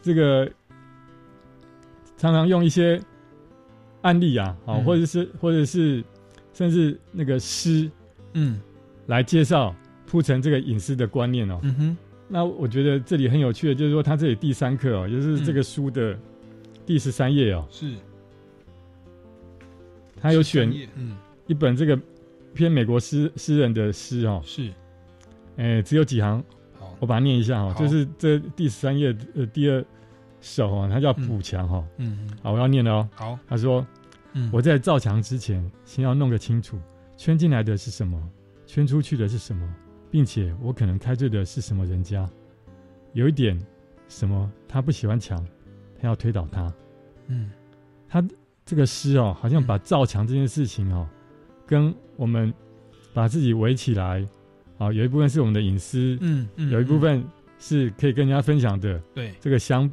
[0.00, 0.50] 这个。
[2.18, 3.02] 常常用一些
[4.02, 6.04] 案例啊，好，或者是或者是
[6.54, 7.90] 甚至那个诗，
[8.34, 8.60] 嗯，
[9.08, 9.74] 来介绍
[10.06, 11.58] 铺成这个隐私的观念哦。
[11.62, 11.96] 嗯哼，
[12.28, 16.16] 那我觉得这里很有趣的，就是说他这里第三课哦，就是这个书的
[16.86, 17.92] 第十三页哦，是，
[20.20, 21.16] 他有选嗯
[21.52, 21.98] 一本这个
[22.54, 24.72] 偏美国诗诗人的诗哦，是，
[25.56, 26.42] 哎，只有几行，
[26.78, 29.84] 好，我把它念一下哈，就是这第十三页呃第二。
[30.44, 31.86] 首啊，他叫补墙哈。
[31.98, 33.08] 嗯，好，我要念了哦。
[33.14, 33.86] 好，他说
[34.34, 36.76] ：“嗯，我在造墙之前，先要弄个清楚，
[37.16, 38.20] 圈进来的是什么，
[38.66, 39.72] 圈出去的是什么，
[40.10, 42.28] 并且我可能开罪的是什么人家。
[43.12, 43.56] 有一点
[44.08, 45.46] 什么，他不喜欢墙，
[46.00, 46.74] 他要推倒他。
[47.28, 47.48] 嗯，
[48.08, 48.20] 他
[48.64, 51.08] 这个诗哦，好像把造墙这件事情哦，
[51.72, 52.52] 跟我们
[53.14, 54.26] 把自己围起来，
[54.78, 57.24] 啊，有一部分是我们的隐私，嗯嗯，有一部分
[57.58, 59.00] 是可以跟人家分享的。
[59.14, 59.90] 对，这个相。”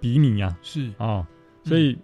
[0.00, 1.26] 比拟呀，是啊，
[1.62, 1.98] 所以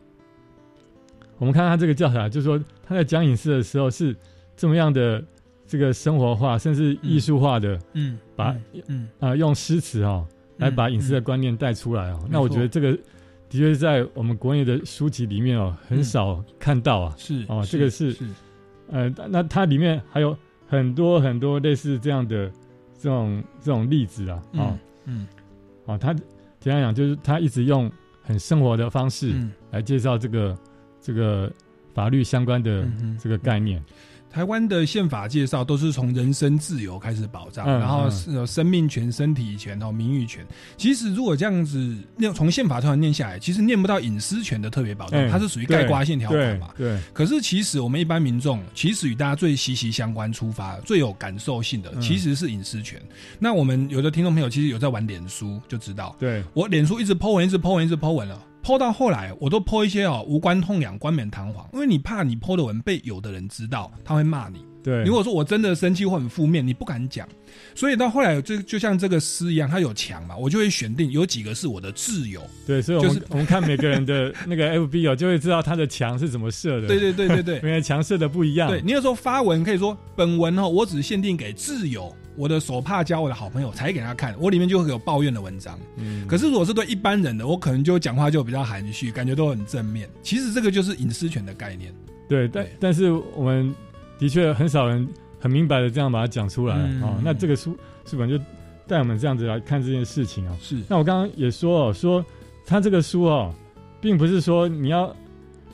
[1.39, 4.15] 我们看他这个教材，就是说他在讲隐私的时候是
[4.55, 5.25] 这么样的
[5.67, 8.55] 这个生活化，甚至艺术化的，嗯，把
[8.89, 10.23] 嗯啊用诗词哈
[10.59, 12.29] 来把隐私的观念带出来哦。
[12.31, 18.15] 那我觉得这个的确是在我们国内的书籍里面哦很少看到啊，是哦，这个是
[18.93, 20.37] 呃，那它里面还有
[20.69, 22.49] 很多很多类似这样的
[22.97, 25.27] 这种这种例子啊，啊嗯，
[25.87, 26.15] 啊他。
[26.63, 26.95] 怎样讲？
[26.95, 27.91] 就是他一直用
[28.23, 29.35] 很生活的方式
[29.73, 30.57] 来介绍这个
[31.01, 31.51] 这个
[31.93, 32.87] 法律相关的
[33.21, 33.85] 这个概念。
[34.33, 40.45] 台湾的宪法介绍都是从人身自由开始保障，然后是生命权、身体权、哦名誉权。
[40.79, 46.71] 其实如果这样子念从宪法突然念下来，其实念不到隐私权的特别保障，它是属于盖瓜线条款嘛。
[46.77, 46.99] 对。
[47.13, 52.99] 可是其实我们一般民众，其实与大家最息息相关、出发最有感受性的，其实是隐私权。
[53.39, 58.41] 那我们有的听众朋友其实有在玩脸书，就知道，对我脸书一直 po 文，一直 po 文，一直 po 文了。
[58.63, 64.65] 剖到后来，我都剖一些哦无关痛痒、冠冕堂皇，因为你怕你剖的文被有的人知道，他会骂你。
[64.85, 67.29] 对，如果说我真的生气或很负面，你不敢讲。
[67.73, 72.43] 所以到后来，就就像这个诗一样，它有墙嘛，我就会选定有几个是我的挚友。
[72.67, 76.89] 对，所以我们我们看每个人的那个 FB 哦，就会知道他的墙是怎么设的。
[76.89, 78.69] 对对对对对，因为 墙设的不一样。
[78.69, 82.13] 对，你有时候发文可以说本文哦，我只限定给挚友。
[82.35, 85.79] 我的手帕交我的好朋友才给他看，我里面就会有抱怨的文章。
[85.97, 90.09] 嗯，可是如果是对一般人的，我可能就讲话就比较含蓄，感觉都很正面。
[90.23, 91.93] 其实这个就是隐私权的概念。
[92.29, 93.75] 对，但但是我们
[94.19, 95.07] 的确很少人
[95.39, 97.21] 很明白的这样把它讲出来啊。
[97.23, 97.77] 那这个书
[98.07, 98.39] 书本就
[98.87, 100.57] 带我们这样子来看这件事情啊。
[100.61, 100.77] 是。
[100.89, 102.25] 那我刚刚也说哦，说
[102.65, 103.55] 他这个书哦，
[104.01, 105.15] 并不是说你要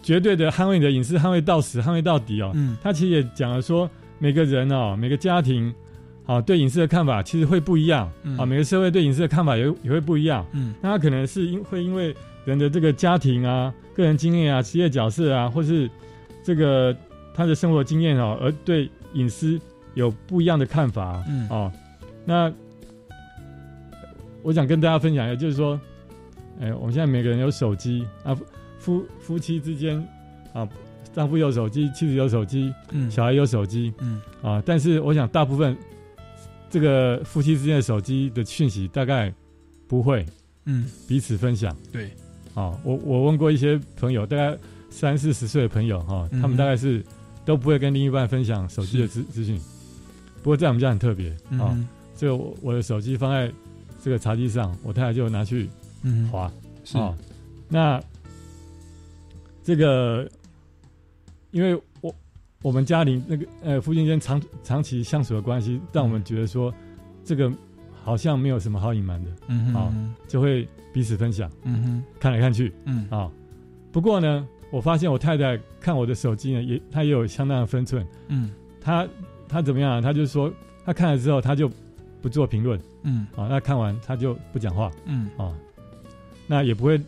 [0.03, 2.51] 绝对的捍卫你的隐私，捍卫到死，捍卫到底哦。
[2.55, 2.77] 嗯。
[2.83, 3.89] 他其实也讲了说，
[4.19, 5.73] 每个人哦，每个家庭。
[6.29, 8.07] 啊，对隐私的看法其实会不一样
[8.37, 8.45] 啊。
[8.45, 10.45] 每个社会对隐私的看法也也会不一样。
[10.53, 12.15] 嗯，那他可能是因会因为
[12.45, 15.91] 人的这个家庭啊、个人经验啊、职业角色啊，或是
[16.45, 16.95] 这个
[17.33, 19.59] 他的生活经验哦，而对隐私
[19.95, 21.73] 有不一样的看法，嗯哦，
[22.27, 22.53] 那
[24.43, 25.81] 我想跟大家分享一下，就是说，
[26.61, 28.37] 哎，我们现在每个人有手机啊，
[28.79, 29.97] 夫夫妻之间
[30.53, 30.69] 啊，
[31.15, 35.77] 丈夫有手机，妻子有手机，嗯，小孩有手机，嗯啊，但是我想大部分
[36.71, 39.33] 这个夫妻之间的手机的讯息大概
[39.87, 40.25] 不会，
[40.65, 42.11] 嗯，彼此分享，对，
[42.55, 44.59] 啊，我我问过一些朋友，大概
[44.91, 47.05] 三四十岁的朋友哈，他们大概是
[47.45, 49.59] 都不会跟另一半分享手机的资资讯，
[50.43, 51.77] 不过在我们家很特别啊，
[52.15, 53.53] 这个我的手机放在
[54.03, 55.69] 这个茶几上，我太太就拿去
[56.31, 56.53] 划，
[56.93, 57.17] 啊，
[57.69, 58.03] 那
[59.65, 60.31] 这个
[61.51, 62.15] 因为我
[62.63, 66.75] 我们家里那个呃夫妻间长长期相处的关系，让我们觉得说
[67.25, 67.53] 这个
[68.03, 69.93] 好像没有什么好隐瞒的，嗯啊，
[70.27, 73.07] 就会彼此分享，嗯哼，看来看去，嗯。
[73.11, 73.31] 啊，
[73.93, 78.51] 不过呢，我发现我太太看我的手机呢，也她也有相当的分寸，嗯，
[78.81, 79.07] 她
[79.49, 80.03] 她怎么样？
[80.03, 80.53] 她就是说，
[80.85, 81.71] 她看了之后，她就
[82.21, 83.25] 不做评论，嗯。
[83.37, 85.31] 啊，那看完她就不讲话，嗯。
[85.37, 85.55] 啊，
[86.49, 87.01] 那也不会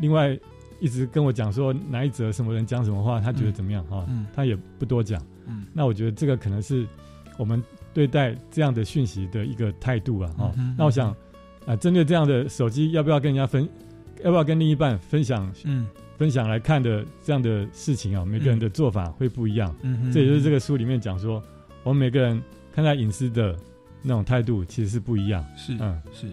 [0.00, 0.36] 另外
[0.80, 6.86] 一直跟我讲说哪一则什么人讲什么话，他觉得怎么样哈，他也不多讲，嗯，那我觉得这个可能是
[7.38, 7.62] 我们
[7.92, 11.14] 对待这样的讯息的一个态度啊，哈，那我想
[11.66, 13.68] 啊，针对这样的手机，要不要跟人家分，
[14.24, 15.86] 要不要跟另一半分享，嗯。
[16.18, 19.76] 分享来看的这样的事情啊，每个人的做法会不一样。
[19.82, 21.42] 嗯，这也就是这个书里面讲说，
[21.82, 23.54] 我们每个人看待隐私的
[24.00, 25.44] 那种态度其实是不一样。
[25.58, 26.28] 是，嗯，是。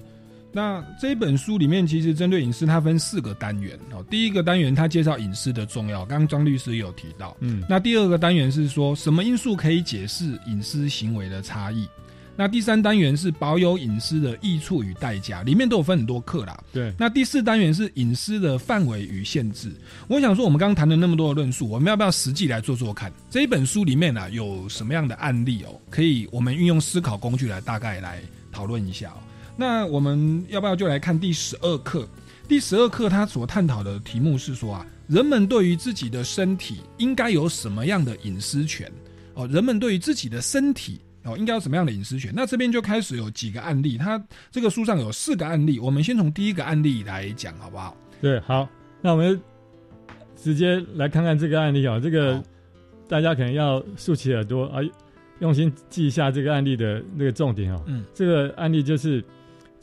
[0.56, 4.06] 那这一本书里面其实针对隐私，它分四个单元哦。
[4.10, 7.36] 第一个单元它介绍隐私的重要，刚刚张律师有提到。
[7.40, 11.88] 嗯，那第二个单元是说什么因素可以解释隐私行为的差异。
[12.36, 16.64] 那第三单元是保有隐私的益处与代价，里面都有分很多课啦。
[16.72, 16.92] 对。
[16.98, 19.72] 那第四单元是隐私的范围与限制。
[20.08, 23.12] 我想说，我们刚刚谈了那么多的论述，我们要不要实际来做做看？
[23.30, 25.80] 这一本书里面呢，有什么样的案例哦？
[25.92, 28.20] 可以我们运用思考工具来大概来
[28.52, 29.18] 讨论一下哦。
[29.56, 32.08] 那我们要不要就来看第十二课？
[32.48, 38.92] 第十二课它所探讨的题目是说啊，人们对于自己的身体应该有什么样的隐私权？
[39.34, 41.00] 哦，人们对于自己的身体。
[41.26, 42.34] 哦，应该有什么样的隐私权？
[42.36, 47.96] 那这边就开始有几个案例，他这个书上有四个案例，我们先从第一个案例来讲，好不好？
[48.20, 48.68] 对，好，
[49.02, 49.42] 那我们
[50.36, 51.98] 直接来看看这个案例啊。
[51.98, 52.44] 这个
[53.08, 54.82] 大家可能要竖起耳朵啊，
[55.40, 57.82] 用心记一下这个案例的那个重点哦。
[57.86, 59.24] 嗯，这个案例就是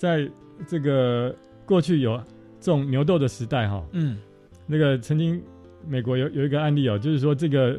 [0.01, 0.27] 在
[0.67, 1.35] 这个
[1.67, 2.19] 过去有
[2.59, 3.85] 种牛痘的时代哈。
[3.93, 4.17] 嗯，
[4.67, 5.43] 那个曾经
[5.87, 7.79] 美国有有一个案例哦，就是说这个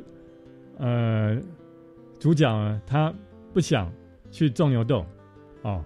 [0.78, 1.42] 呃
[2.20, 3.12] 主角呢他。
[3.54, 3.92] 不想
[4.32, 5.06] 去种牛痘，
[5.64, 5.84] 哦，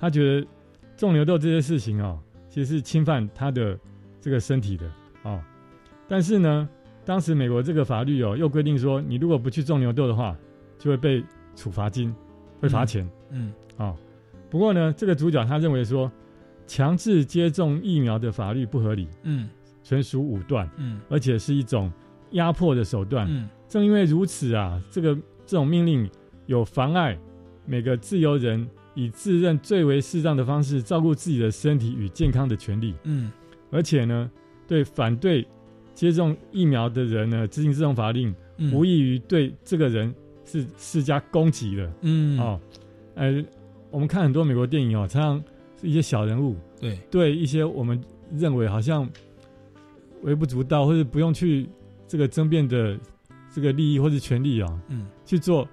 [0.00, 0.46] 他觉得
[0.96, 2.18] 种牛痘这些事情哦，
[2.48, 3.78] 其实是侵犯他的
[4.18, 4.90] 这个身体的
[5.24, 5.38] 哦。
[6.08, 6.66] 但是呢，
[7.04, 10.34] 当时美国这个法律哦，又规定说，你如果不去种牛痘的话，
[10.78, 11.22] 就会被
[11.54, 12.14] 处罚金，
[12.62, 13.06] 会罚钱。
[13.28, 13.94] 嗯，哦。
[14.52, 16.12] 不过呢，这个主角他认为说，
[16.66, 19.48] 强制接种疫苗的法律不合理，嗯，
[19.82, 21.90] 纯属武断，嗯，而且是一种
[22.32, 23.26] 压迫的手段。
[23.30, 25.14] 嗯，正因为如此啊，这个
[25.46, 26.06] 这种命令。
[26.46, 27.16] 有妨碍
[27.64, 32.94] 每个自由人以自认最为适当的方式照顾自己的身体与健康的权利。
[33.04, 33.30] 嗯，
[33.70, 34.28] 而且呢，
[34.66, 35.46] 对反对
[35.94, 38.34] 接种疫苗的人呢，执行这种法令，
[38.72, 40.12] 无异于对这个人
[40.44, 41.92] 是施加攻击的。
[42.00, 42.60] 嗯，哦，
[43.14, 43.42] 呃，
[43.92, 45.44] 我们看很多美国电影哦，常常
[45.80, 46.98] 是一些小人物，对。
[47.08, 48.02] 对一些我们
[48.34, 49.08] 认为好像
[50.22, 51.68] 微不足道或者不用去
[52.08, 52.98] 这个争辩的
[53.54, 55.68] 这个利益或者权利啊，嗯，去做。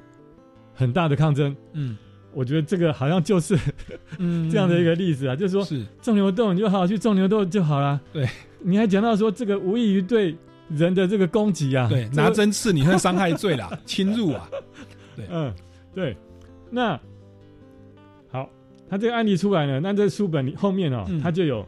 [0.71, 1.97] 很大的抗争，嗯，
[2.33, 3.53] 我觉得这个好像就是
[4.49, 5.85] 这样的一个例子啊，就是说，是。
[6.01, 7.99] 种牛痘，你就好好去种牛痘就好了。
[8.13, 8.25] 对，
[8.61, 10.33] 你还讲到说这个无异于对
[10.69, 14.49] 人的这个攻击啊，对，拿针刺你会伤害罪啦， 侵入啊，
[15.17, 15.53] 对，嗯，
[15.93, 16.15] 对，
[16.71, 17.01] 那好，
[18.89, 21.65] 他这个案例出来了，那这书本后面哦，他就有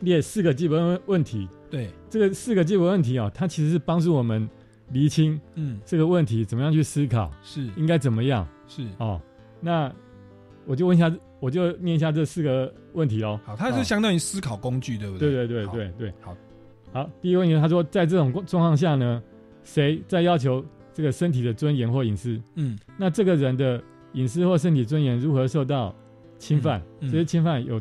[0.00, 4.48] 列四个基本问题，对，这个四个基本问题哦，它其实是帮助我们。
[4.90, 7.30] 厘清，嗯，这个问题怎么样去思考？
[7.42, 8.46] 是应该怎么样？
[8.68, 9.18] 是哦，
[9.58, 9.90] 那
[10.66, 11.10] 我就问一下，
[11.40, 13.40] 我就念一下这四个问题哦。
[13.42, 15.30] 好，它是相当于思考工具，对不对？
[15.30, 16.12] 对对对对对。
[16.20, 16.36] 好，
[16.92, 19.22] 好，第一个问题，他说，在这种状况下呢，
[19.64, 20.62] 谁在要求
[20.92, 22.38] 这个身体的尊严或隐私？
[22.56, 25.94] 嗯，那这个人的隐私或身体尊严如何受到
[26.42, 26.82] 侵犯？
[27.02, 27.80] 这些侵犯有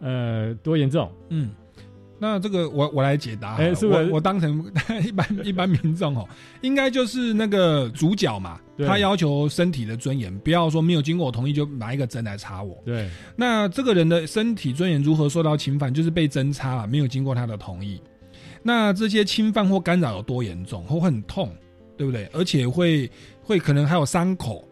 [0.00, 1.10] 呃多严重？
[1.30, 1.50] 嗯。
[2.18, 4.64] 那这个我我来解答，我我当成
[5.04, 6.28] 一般 一般民众哦，
[6.60, 12.80] 应该就是那个主角嘛，他要求身体的尊严，不要说没有经过我同意就拿一个针来插我。
[12.84, 15.92] 对，那这个人的身体尊严如何受到侵犯？
[15.92, 18.00] 就是被针插了，没有经过他的同意。
[18.62, 21.52] 那这些侵犯或干扰有多严重，或会很痛，
[21.96, 22.30] 对不对？
[22.32, 23.10] 而且会
[23.42, 24.64] 会可能还有伤口，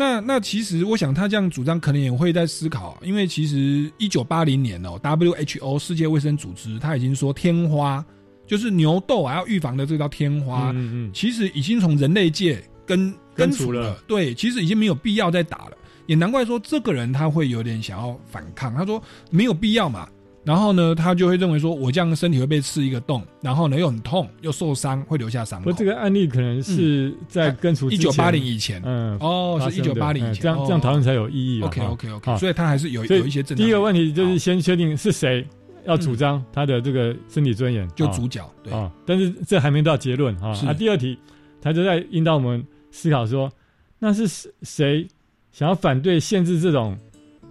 [0.00, 8.02] 那那其实我想他这样主张，可能也会在思考，因为其实一九八零年哦，WHO 世界卫生组织他已经说天花
[8.46, 15.76] 就是牛痘啊要预防的这个叫天花，嗯嗯，其实已经从人类界根根除了，对，其实已经没有必要再打了。
[16.06, 20.08] 也难怪说这个人他会有点想要反抗，他说没有必要嘛。
[20.42, 25.70] 然后呢，他就会认为说我这样身体会被刺一个洞，然后呢又很痛又受伤，会留下伤口。
[25.70, 31.62] 不，这个案例可能是在根除一九八零以前，嗯，哦，是一九八零以前，这样这样讨论才有意义。
[31.62, 33.42] OK OK OK，所以他还是有有一些。
[33.42, 35.46] 第一个问题就是先确定是谁
[35.84, 38.90] 要主张他的这个身体尊严，就主角对啊。
[39.04, 40.50] 但是这还没到结论啊。
[40.66, 41.18] 啊，第二题
[41.60, 43.50] 他就在引导我们思考说，
[43.98, 44.26] 那是
[44.62, 45.06] 谁？
[45.52, 46.96] 想要反对限制这种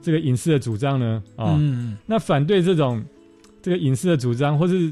[0.01, 1.21] 这个隐私的主张呢？
[1.35, 1.59] 啊，
[2.05, 3.03] 那反对这种
[3.61, 4.91] 这个隐私的主张，或是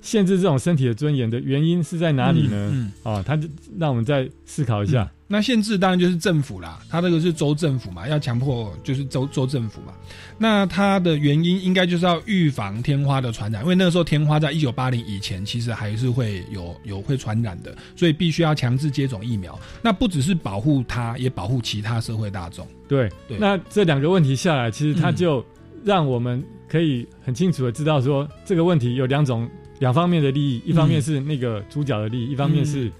[0.00, 2.92] 限制这种身体的尊严的原因是在哪里呢？
[3.02, 5.10] 啊，他就让我们再思考一下。
[5.30, 9.92] 那限制当然就是政府啦，他这个是州政府嘛，要强迫就是州州政府嘛。
[10.38, 19.58] 那它的原因应该就是要预防天花的传染，因为那个时候天花在一九八零以前其实还是会有有会传染的，所以必须要强制接种疫苗。
[19.82, 22.66] 那不只是保护它，也保护其他社会大众。
[22.88, 25.44] 对，那这两个问题下来，其实它就
[25.84, 29.46] 让我们可以很清楚的知道说，这个问题有两种
[29.78, 32.90] 两方面的利益，一方面是那个主角的利益，一方面是。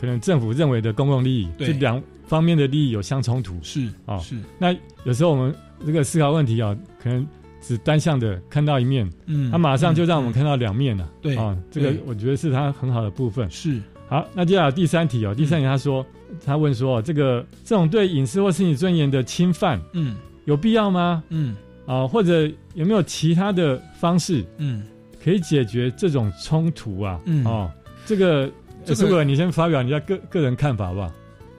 [0.00, 3.58] 可能政府认为的公共利益，这两方面的利益有相冲突。
[3.64, 4.36] 是啊，是。
[4.56, 4.72] 那
[5.02, 5.52] 有时候我们
[5.84, 6.72] 这个思考问题啊，
[7.02, 7.26] 可能
[7.60, 11.10] 只单向的看到一面，嗯，他马上就让我们看到两面了。
[11.20, 13.50] 对啊，这个我觉得是他很好的部分。
[13.50, 13.82] 是。
[14.06, 16.06] 好，那接下来第三题哦，第三题他说，
[16.46, 20.14] 他问说，这个这种对隐私或身体尊严的侵犯，嗯，
[20.44, 21.24] 有必要吗？
[21.30, 24.84] 嗯，啊，或者有没有其他的方式，嗯，
[25.22, 27.20] 可以解决这种冲突啊？
[27.26, 27.70] 嗯，哦，
[28.06, 28.50] 这个。
[28.84, 31.12] 这个你先发表你的个个人看法好不好？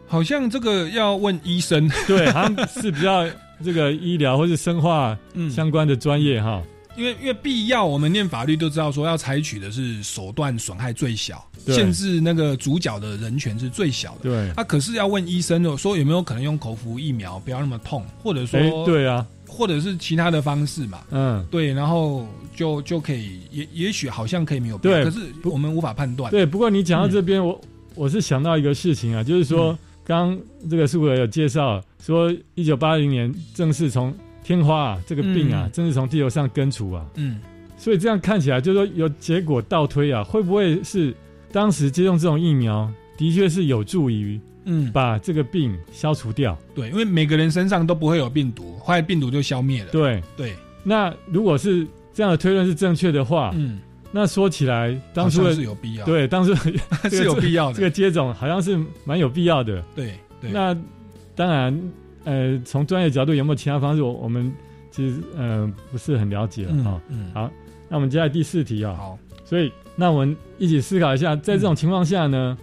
[0.08, 3.24] 好像这个要问医生， 对，好像是比较
[3.64, 5.16] 这个医疗或是生化
[5.52, 6.64] 相关的专业哈。
[6.98, 14.22] 因为因为必要，我们念法律都知道说要采取的是手段损害最小，限制那个主角的人权是最小的。
[14.24, 19.24] 对，啊，可是要问医生哦说有没有可能用口服疫苗不要那么痛，或者说对啊。
[19.50, 22.26] 或者是其他的方式嘛，嗯，对，然后
[22.56, 26.30] 就就可以，也也许好像可以没有，对，可是我们无法判断。
[26.32, 27.60] 对，不过你讲到这边，我
[27.96, 30.40] 我是想到一个事情啊，就是说，刚
[30.70, 37.42] 这个苏格有介绍说，一九八零年正式从天花啊这个病啊，正式从地球上根除啊，嗯，
[37.76, 41.14] 所以这样看起来，就是说有结果倒推啊，会不会是
[41.52, 44.40] 当时接种这种疫苗，的确是有助于。
[44.66, 46.58] 嗯，把这个病消除掉。
[46.76, 49.90] 对，因为每个人身上都不会有病毒，后来病毒就消灭了。
[49.92, 50.56] 对对。
[50.84, 53.80] 那如果是这样的推论是正确的话，嗯，
[54.12, 56.06] 那说起来，当初是有必要。
[56.06, 56.54] 对，当初
[57.10, 57.74] 是有必要的。
[57.74, 59.84] 这个接种好像是蛮有必要的。
[59.96, 60.52] 对对。
[60.52, 60.76] 那
[61.36, 61.92] 当然，
[62.24, 64.54] 呃，从专业角度有没有其他方式，我我们
[64.92, 66.68] 其实呃不是很了解。
[66.70, 66.84] 嗯。
[67.34, 67.52] 好，
[67.90, 68.94] 那我们接下来第四题啊。
[68.96, 69.18] 好。
[69.46, 72.58] 所以，那我们一起思考一下，在这种情况下呢？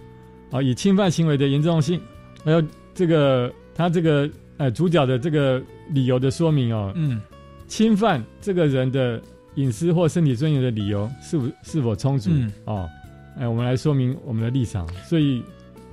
[0.51, 1.99] 啊，以侵犯行为的严重性，
[2.43, 7.21] 还有这个他这个呃主角的这个理由的说明哦，嗯，
[7.67, 9.21] 侵犯这个人的
[9.55, 12.31] 隐私或身体尊严的理由是否是否充足？
[12.65, 12.89] 哦，
[13.39, 14.87] 哎，我们来说明我们的立场。
[15.03, 15.43] 所以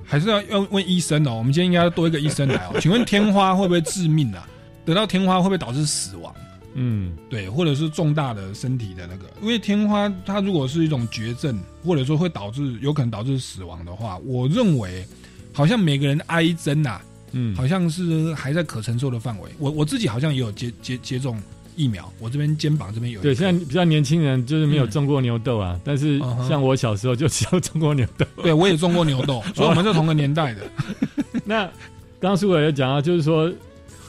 [0.04, 2.76] 还是要要问医生哦，我们今天应该要多一个医生来哦。
[2.80, 4.48] 请问天花会不会致命啊？
[4.84, 6.34] 得到天花会不会导致死亡？
[6.74, 15.06] 嗯，对，或者是重大的身体的那个，因为天花它如果是一种绝症，或者说会导致有可能导致死亡的话，我认为
[15.52, 17.00] 好像每个人挨一针呐，
[17.32, 19.48] 嗯，好像是还在可承受的范围。
[19.58, 21.40] 我我自己好像也有接接接种
[21.76, 23.20] 疫苗，我这边肩膀这边有。
[23.20, 26.18] 对，现在比较年轻人就是没有种过牛痘啊，但是
[26.48, 28.26] 像我小时候就只有种过牛痘。
[28.42, 30.62] 对，我也种过牛痘，所以我们是同个年代的。
[31.46, 31.64] 那
[32.18, 33.52] 刚刚苏伟也讲啊，就是说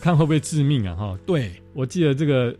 [0.01, 0.95] 看会不会致命啊？
[0.95, 1.51] 哈，对。
[1.76, 2.55] 我记得这个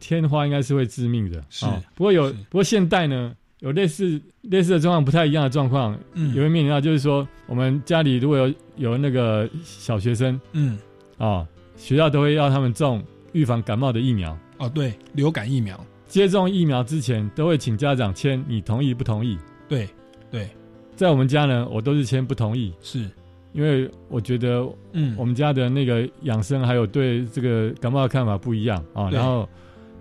[0.00, 1.66] 天花应该是会致命的，是。
[1.94, 10.78] 不过有，不过现代呢有类似类似的状况，不太一样的状况，嗯，也会面临到，就是说我们家里如果有有那个小学生，嗯，
[11.18, 11.46] 啊，
[11.76, 19.38] 学校都会要他们种预防感冒的疫苗，哦，对，流感疫苗，接种疫苗之前都会请家长签你同意不同意，
[19.68, 19.88] 对，
[20.30, 20.48] 对，
[20.96, 23.10] 在我们家呢，我都是签不同意，是。
[23.54, 29.08] 因为我觉得，嗯，我们家的那个养生还有对这个感冒的看法不一样啊。
[29.10, 29.48] 然后，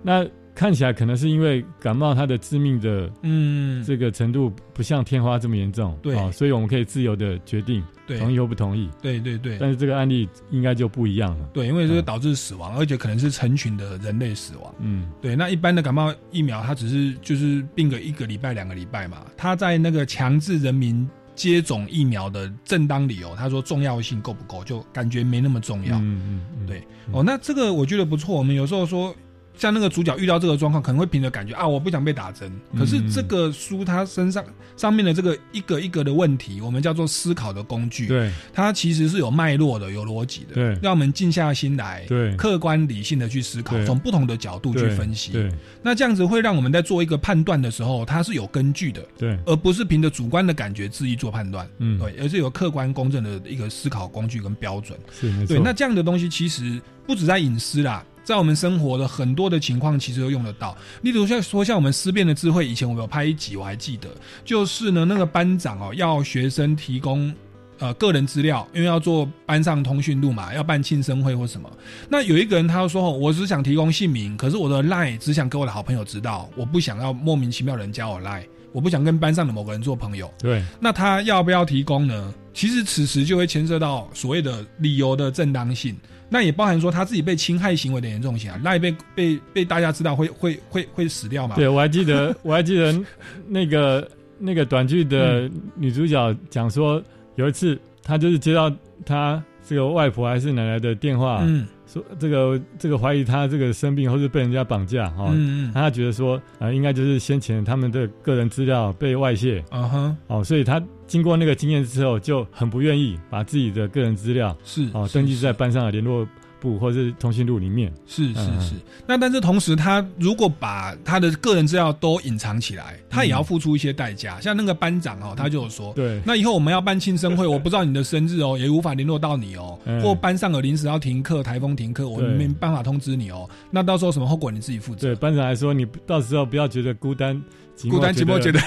[0.02, 8.88] 那看起来可能是因为感冒，它的致命的嗯这个程度不像天花这么严重，对啊，所以我们可以自由的决定对同意或不同意。
[9.02, 11.50] 对对对，但是这个案例应该就不一样了。
[11.54, 14.76] 对，因为这个导致死亡，而且可能是成群的人类死亡。
[14.80, 15.36] 嗯，对。
[15.36, 19.26] 那一般的感冒疫苗，它只是就是病个一个礼拜、两个礼拜嘛。
[19.36, 25.98] 它在那个强制人民接种疫苗的正当理由，他说重要性够不够，就感觉没那么重要。
[25.98, 26.84] 嗯嗯嗯，对。
[27.12, 28.36] 哦，那这个我觉得不错。
[28.36, 29.16] 我们有时候说。
[29.58, 32.52] 像那个主角遇到这个状况，可能会凭着感觉啊，我不想被打针。
[32.78, 34.44] 可是这个书它身上
[34.76, 38.08] 上面的这个一个一个的问题，我们叫做思考的工具。
[38.08, 40.56] 对，它其实是有脉络的，有逻辑的。
[40.56, 45.32] 对，让我们静下心来，对，客观理性的去思考，从不同的角度去分析。
[45.32, 45.50] 对，
[45.82, 49.06] 那这样子会让我们在做一个判断的时候，它是有根据的。
[49.18, 51.68] 对，而不是凭着主观的感觉恣意做判断。
[51.78, 54.98] 嗯，对，而是有客观公正的一个思考工具跟标准。
[55.12, 55.46] 是。
[55.46, 58.04] 对，那这样的东西其实不止在隐私啦。
[58.24, 60.76] 在我们生活的很多的情况，其实都用得到。
[61.02, 64.08] 例如像说，像我们思辨的智慧，以前我们有拍一集，我还记得，
[64.46, 67.34] 就是呢，那个班长哦，要学生提供
[67.80, 71.70] 呃个人资料，因为要做班上通讯录嘛，要办庆生会或什么。
[72.10, 80.34] 那有一个人他说，我只想提供姓名，可是我的 line 只想给我的好朋友知道，我不想要莫名其妙人加我 line，我不想跟班上的某个人做朋友。
[80.40, 82.34] 对，那他要不要提供呢？
[82.54, 85.98] 其实此时就会牵涉到所谓的理由的正当性。
[86.34, 91.56] 那也包含说他自己被侵害行为的严重性啊，那也被被被大家知道会会会会死掉嘛？
[91.56, 93.00] 对，我还记得 我还记得
[93.48, 94.10] 那个
[94.40, 97.00] 那个短剧的女主角讲说，
[97.36, 98.74] 有一次她就是接到
[99.06, 105.70] 她这个外婆还是奶奶的电话，嗯，说这个这个怀疑她这个生病或是被人家绑架哈，嗯。
[105.70, 110.82] 嗯，她觉得说啊，应该就是先前他们的个人资料被外泄，啊哈，哦，所以她
[111.14, 116.28] 经过那个经验之后，就很不愿意把自己的个人资料是哦登记在班上的联络。
[116.60, 124.40] 部或者是通讯录里面是是是，那但是同时，他如果把他的个人资料都隐藏起来，他也要付出一些代价。
[124.40, 133.46] 像那个班长哦，他就有说，对，那以后我们要办庆生会，我不知道你的生日哦，也无法联络到你哦，或班上有临时要停课，台风停课，我们没办法通知你哦。
[133.70, 135.10] 那到时候什么后果你自己负责。
[135.10, 137.44] 对，班长还说，你到时候不要觉得孤单。
[137.90, 138.60] 孤单寂寞觉得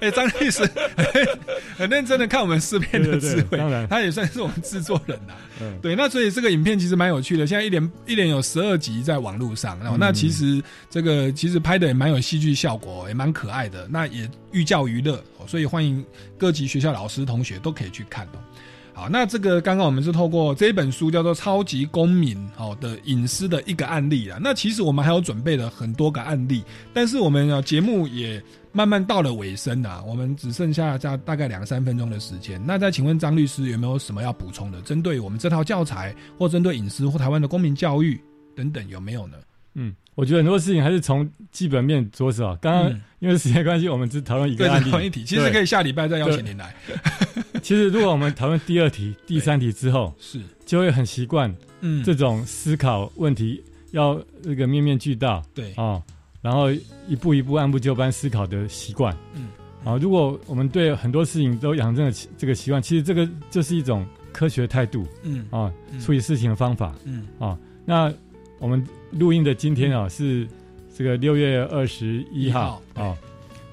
[0.00, 0.68] 哎，张律师
[1.76, 3.58] 很认真的看我们四片的智慧，
[3.90, 5.34] 他也算是我们制作人呐。
[5.82, 16.04] 对，那所以这个影片其实蛮有趣的，现在一连一连有十二集在网络上，然后那其实这个其实拍的也蛮有戏剧效果，也蛮可爱的，那也寓教于乐，所以欢迎
[16.38, 18.38] 各级学校老师同学都可以去看哦。
[18.96, 24.38] 好，那这个刚刚我们是透过这本书叫做《超级公民》哦的隐私的一个案例啊。
[24.40, 28.40] 那其实我们还有准备了很多个案例，但是我们啊节目也
[28.70, 32.62] 慢慢到了尾声啊，我们只剩下大大概两三分钟的时间。
[32.64, 34.80] 那再请问张律师有没有什么要补充的？
[34.82, 38.20] 针对我们这套教材，或针对隐私或台湾的公民教育
[38.54, 39.36] 等等，有没有呢？
[39.74, 42.56] 嗯，我觉得很多事情还是从基本面着手。
[42.62, 46.72] 刚刚因为时间关系，我们只讨论一个案例，一题，其实可以下礼拜再邀请您来。
[47.64, 50.38] 其实，如果我们讨论第二题、第三题之后，是。
[50.66, 53.62] 就会很习惯，嗯，这种思考问题
[53.92, 55.72] 要这个面面俱到，对。
[55.72, 56.02] 啊，
[56.42, 56.70] 然后
[57.08, 59.48] 一步一步按部就班思考的习惯，嗯，
[59.82, 65.46] 啊，如果我们对很多事情都养成了这个习惯，其实这个就是一种科学态度，嗯。
[65.50, 67.26] 啊，处理事情的方法，嗯。
[67.38, 68.12] 啊，那
[68.58, 70.46] 我们录音的今天啊是
[70.94, 73.16] 这个六月二十一号啊，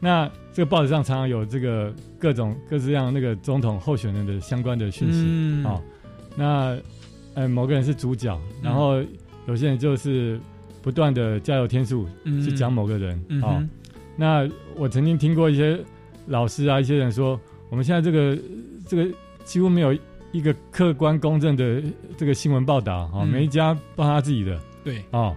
[0.02, 1.94] 那这个报纸上常常有这个。
[2.22, 5.82] 各种各式各样那个总统候选人的相关的讯息啊，
[6.36, 6.78] 那
[7.34, 9.04] 呃某个人是主角，然后
[9.48, 10.40] 有些人就是
[10.84, 13.68] 不断的加油添醋去讲某个人啊。
[14.16, 15.84] 那我曾经听过一些
[16.28, 17.42] 老师啊，一些人说，
[17.72, 18.38] 我们现在这个
[18.86, 19.12] 这个
[19.44, 19.98] 几乎没有
[20.32, 21.82] 一个客观公正的
[22.16, 25.36] 这个新闻报道啊，每一家报他自己的对啊。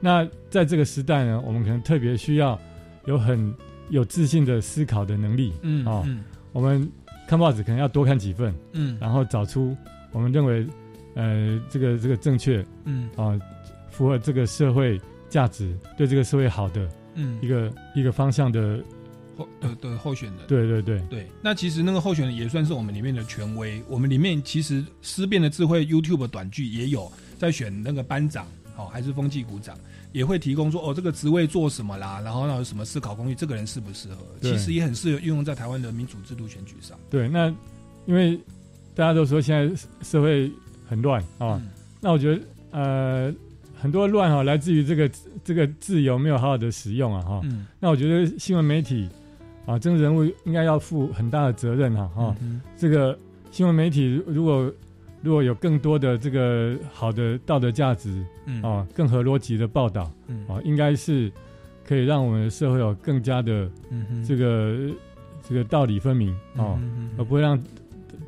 [0.00, 2.58] 那在这个时代呢，我们可能特别需要
[3.04, 3.54] 有很。
[3.92, 6.02] 有自信的思考的能力，嗯哦，
[6.50, 6.90] 我们
[7.28, 9.76] 看报纸可能要多看几份，嗯，然后找出
[10.12, 10.66] 我们认为，
[11.14, 13.38] 呃，这个这个正确，嗯，啊，
[13.90, 18.82] 符合这个社会价值，对这个社会好的，嗯，一个一个方向的
[19.36, 20.98] 候的的候选人，对对对。
[21.10, 21.26] 对。
[21.42, 29.76] 那其实那个候选人也算是我们里面的权威，我们里面其实思辨的智慧 YouTube 短剧也有在选那个班长，哦，还是风纪股长。
[30.12, 32.20] 也会提供说哦，这个职位做什么啦？
[32.20, 33.34] 然后那有什么思考工具？
[33.34, 34.16] 这个人适不适合？
[34.40, 36.98] 其实也很适合运用在台湾的民主制度选举上。
[37.10, 37.48] 对，那
[38.06, 38.38] 因为
[38.94, 40.52] 大家都说现在社会
[40.86, 41.60] 很乱啊，
[42.00, 42.42] 那我觉得
[42.72, 43.34] 呃
[43.74, 45.10] 很多乱哈来自于这个
[45.42, 47.40] 这个自由没有好好的使用啊哈。
[47.44, 47.66] 嗯。
[47.80, 49.08] 那我觉得新闻媒体
[49.64, 52.36] 啊，政治人物应该要负很大的责任哈哈。
[52.76, 53.18] 这个
[53.50, 54.70] 新闻媒体如果
[55.22, 58.62] 如果有更多的这个好的道德价值，嗯。
[58.62, 60.44] 啊，更合逻辑的报道，嗯。
[60.48, 61.30] 啊，应该是
[61.84, 63.70] 可以让我们的社会有更加的
[64.26, 64.90] 这个
[65.48, 66.80] 这个道理分明啊，
[67.16, 67.58] 而不会让。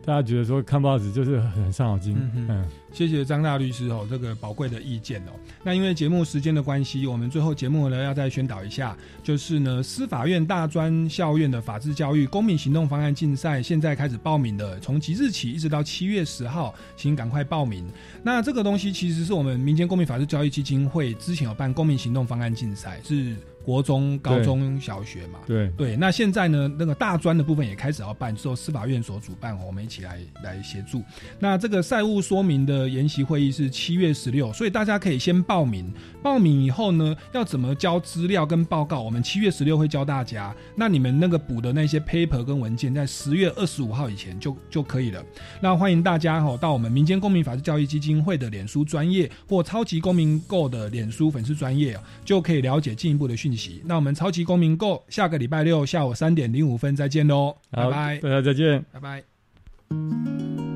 [0.05, 2.15] 大家觉得说看报纸就是很伤脑筋。
[2.35, 5.33] 嗯，谢谢张大律师哦，这个宝贵的意见哦。
[5.63, 17.89] 那因为节目时间的关系，我们最后节目呢要再宣导一下，就是呢司法院大专校院的法治教育公民行动方案竞赛现在开始报名的，从即日起一直到七月十号，请赶快报名。
[18.23, 23.35] 那这个东西其实是我们民间公民法治教育基金会之前有办公民行动方案竞赛是。
[23.65, 31.03] 国中、高中小学嘛，对对，那现在呢，那个大专的部分也开始要办，受司法院所主办，我们一起来来协助。
[31.39, 35.91] 那这个赛务说明的研习会议是七月十六，所以大家可以先报名。
[36.23, 40.55] 报名以后呢，要怎么交资料跟报告，我们七月十六会教大家。
[40.77, 45.25] 那你们那个补的那些 paper 跟文件，在十月二十五号以前就就可以了。
[45.63, 53.54] 那欢迎大家哈到我们民间公民法治教育基金会的脸书专业或超级公民购的脸书粉丝专业，就可以了解进一步的讯。
[53.85, 60.74] 那我们超级公民购下个礼拜六下午三点零五分再见喽，拜拜，大家再见，拜拜。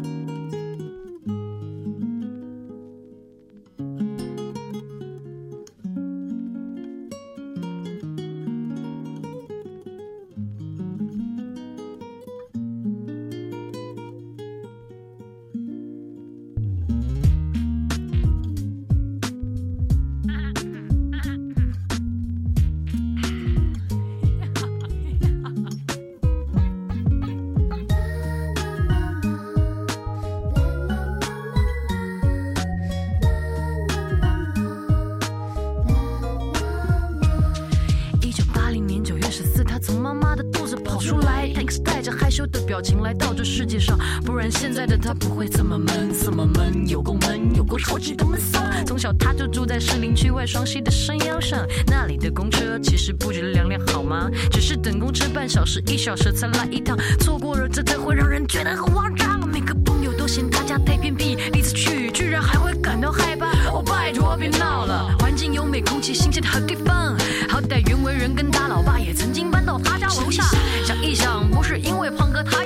[50.48, 54.30] 双溪的山腰上，那里的公车其实不止两辆，好吗？
[54.50, 59.46] 只是等公车半小时、一小时才来一趟，错过了这才会让人觉得很慌张。
[59.46, 63.46] 每个朋友都嫌他家太偏僻，第一次去居然还会感到害怕。
[63.70, 67.14] 哦，拜托别闹了，环境优美、空气新鲜的好地方。
[67.48, 70.42] 好歹袁惟仁跟他老爸也曾经搬到他家楼下。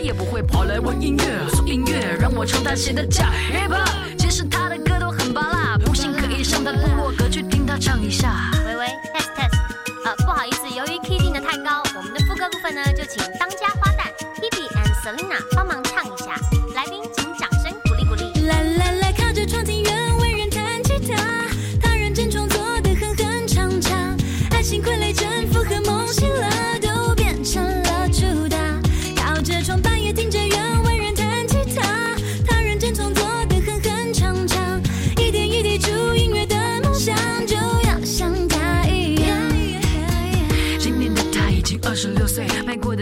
[0.02, 1.24] 也不会跑来玩音乐。
[1.50, 5.78] 做音乐让我唱他写的假 hiphop，其实他的歌都很巴拉。
[5.78, 7.72] 不信可以上他部落格去听他。
[7.82, 9.58] 唱一下，喂喂，test test，
[10.04, 14.06] 呃，不好意思，由于 key 定的太高，我们的副歌部分呢，就请当家花旦
[14.38, 15.82] Hebe and Selina 帮忙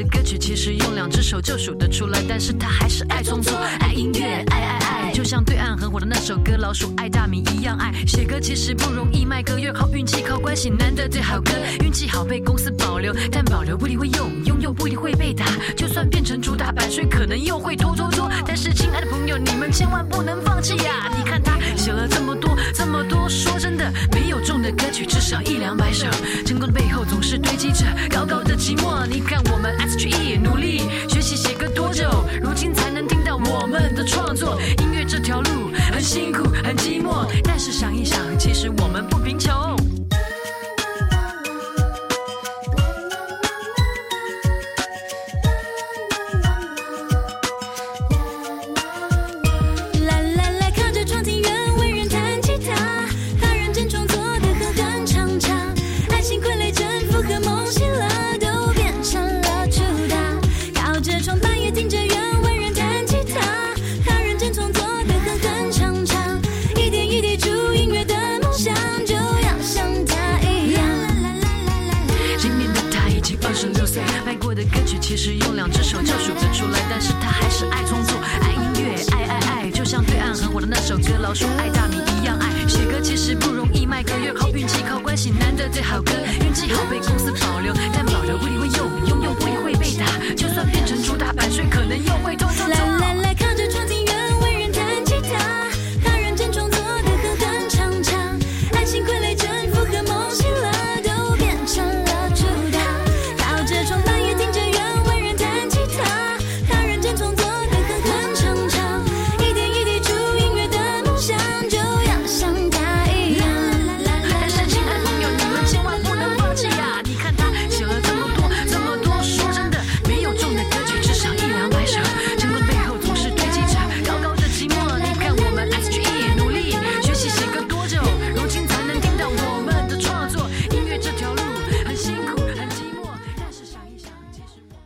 [0.02, 7.92] 的歌曲其实用两只手就数得出来，但是他还是爱创作，爱音乐，爱爱爱，就像对岸很火的那首歌《老鼠爱大米》一样爱。
[8.06, 11.52] 写歌其实不容易，卖歌越靠运气，靠关系，难得最好歌，
[11.84, 15.44] 运气好被公司保留，但保留不一定会用，拥有不一定会被打，
[15.76, 18.30] 就算变成主打版税，可能又会拖拖拖。
[18.46, 21.12] 但是亲爱的朋友，你们千万不能放弃呀！
[21.14, 26.06] 你看他写了这么多，这么多，说真的，没有中的歌曲至少一两百首，
[26.46, 28.56] 成功的背后总是堆积着高高的。
[28.60, 32.04] 寂寞，你看我们去 E 努力学习写歌多久，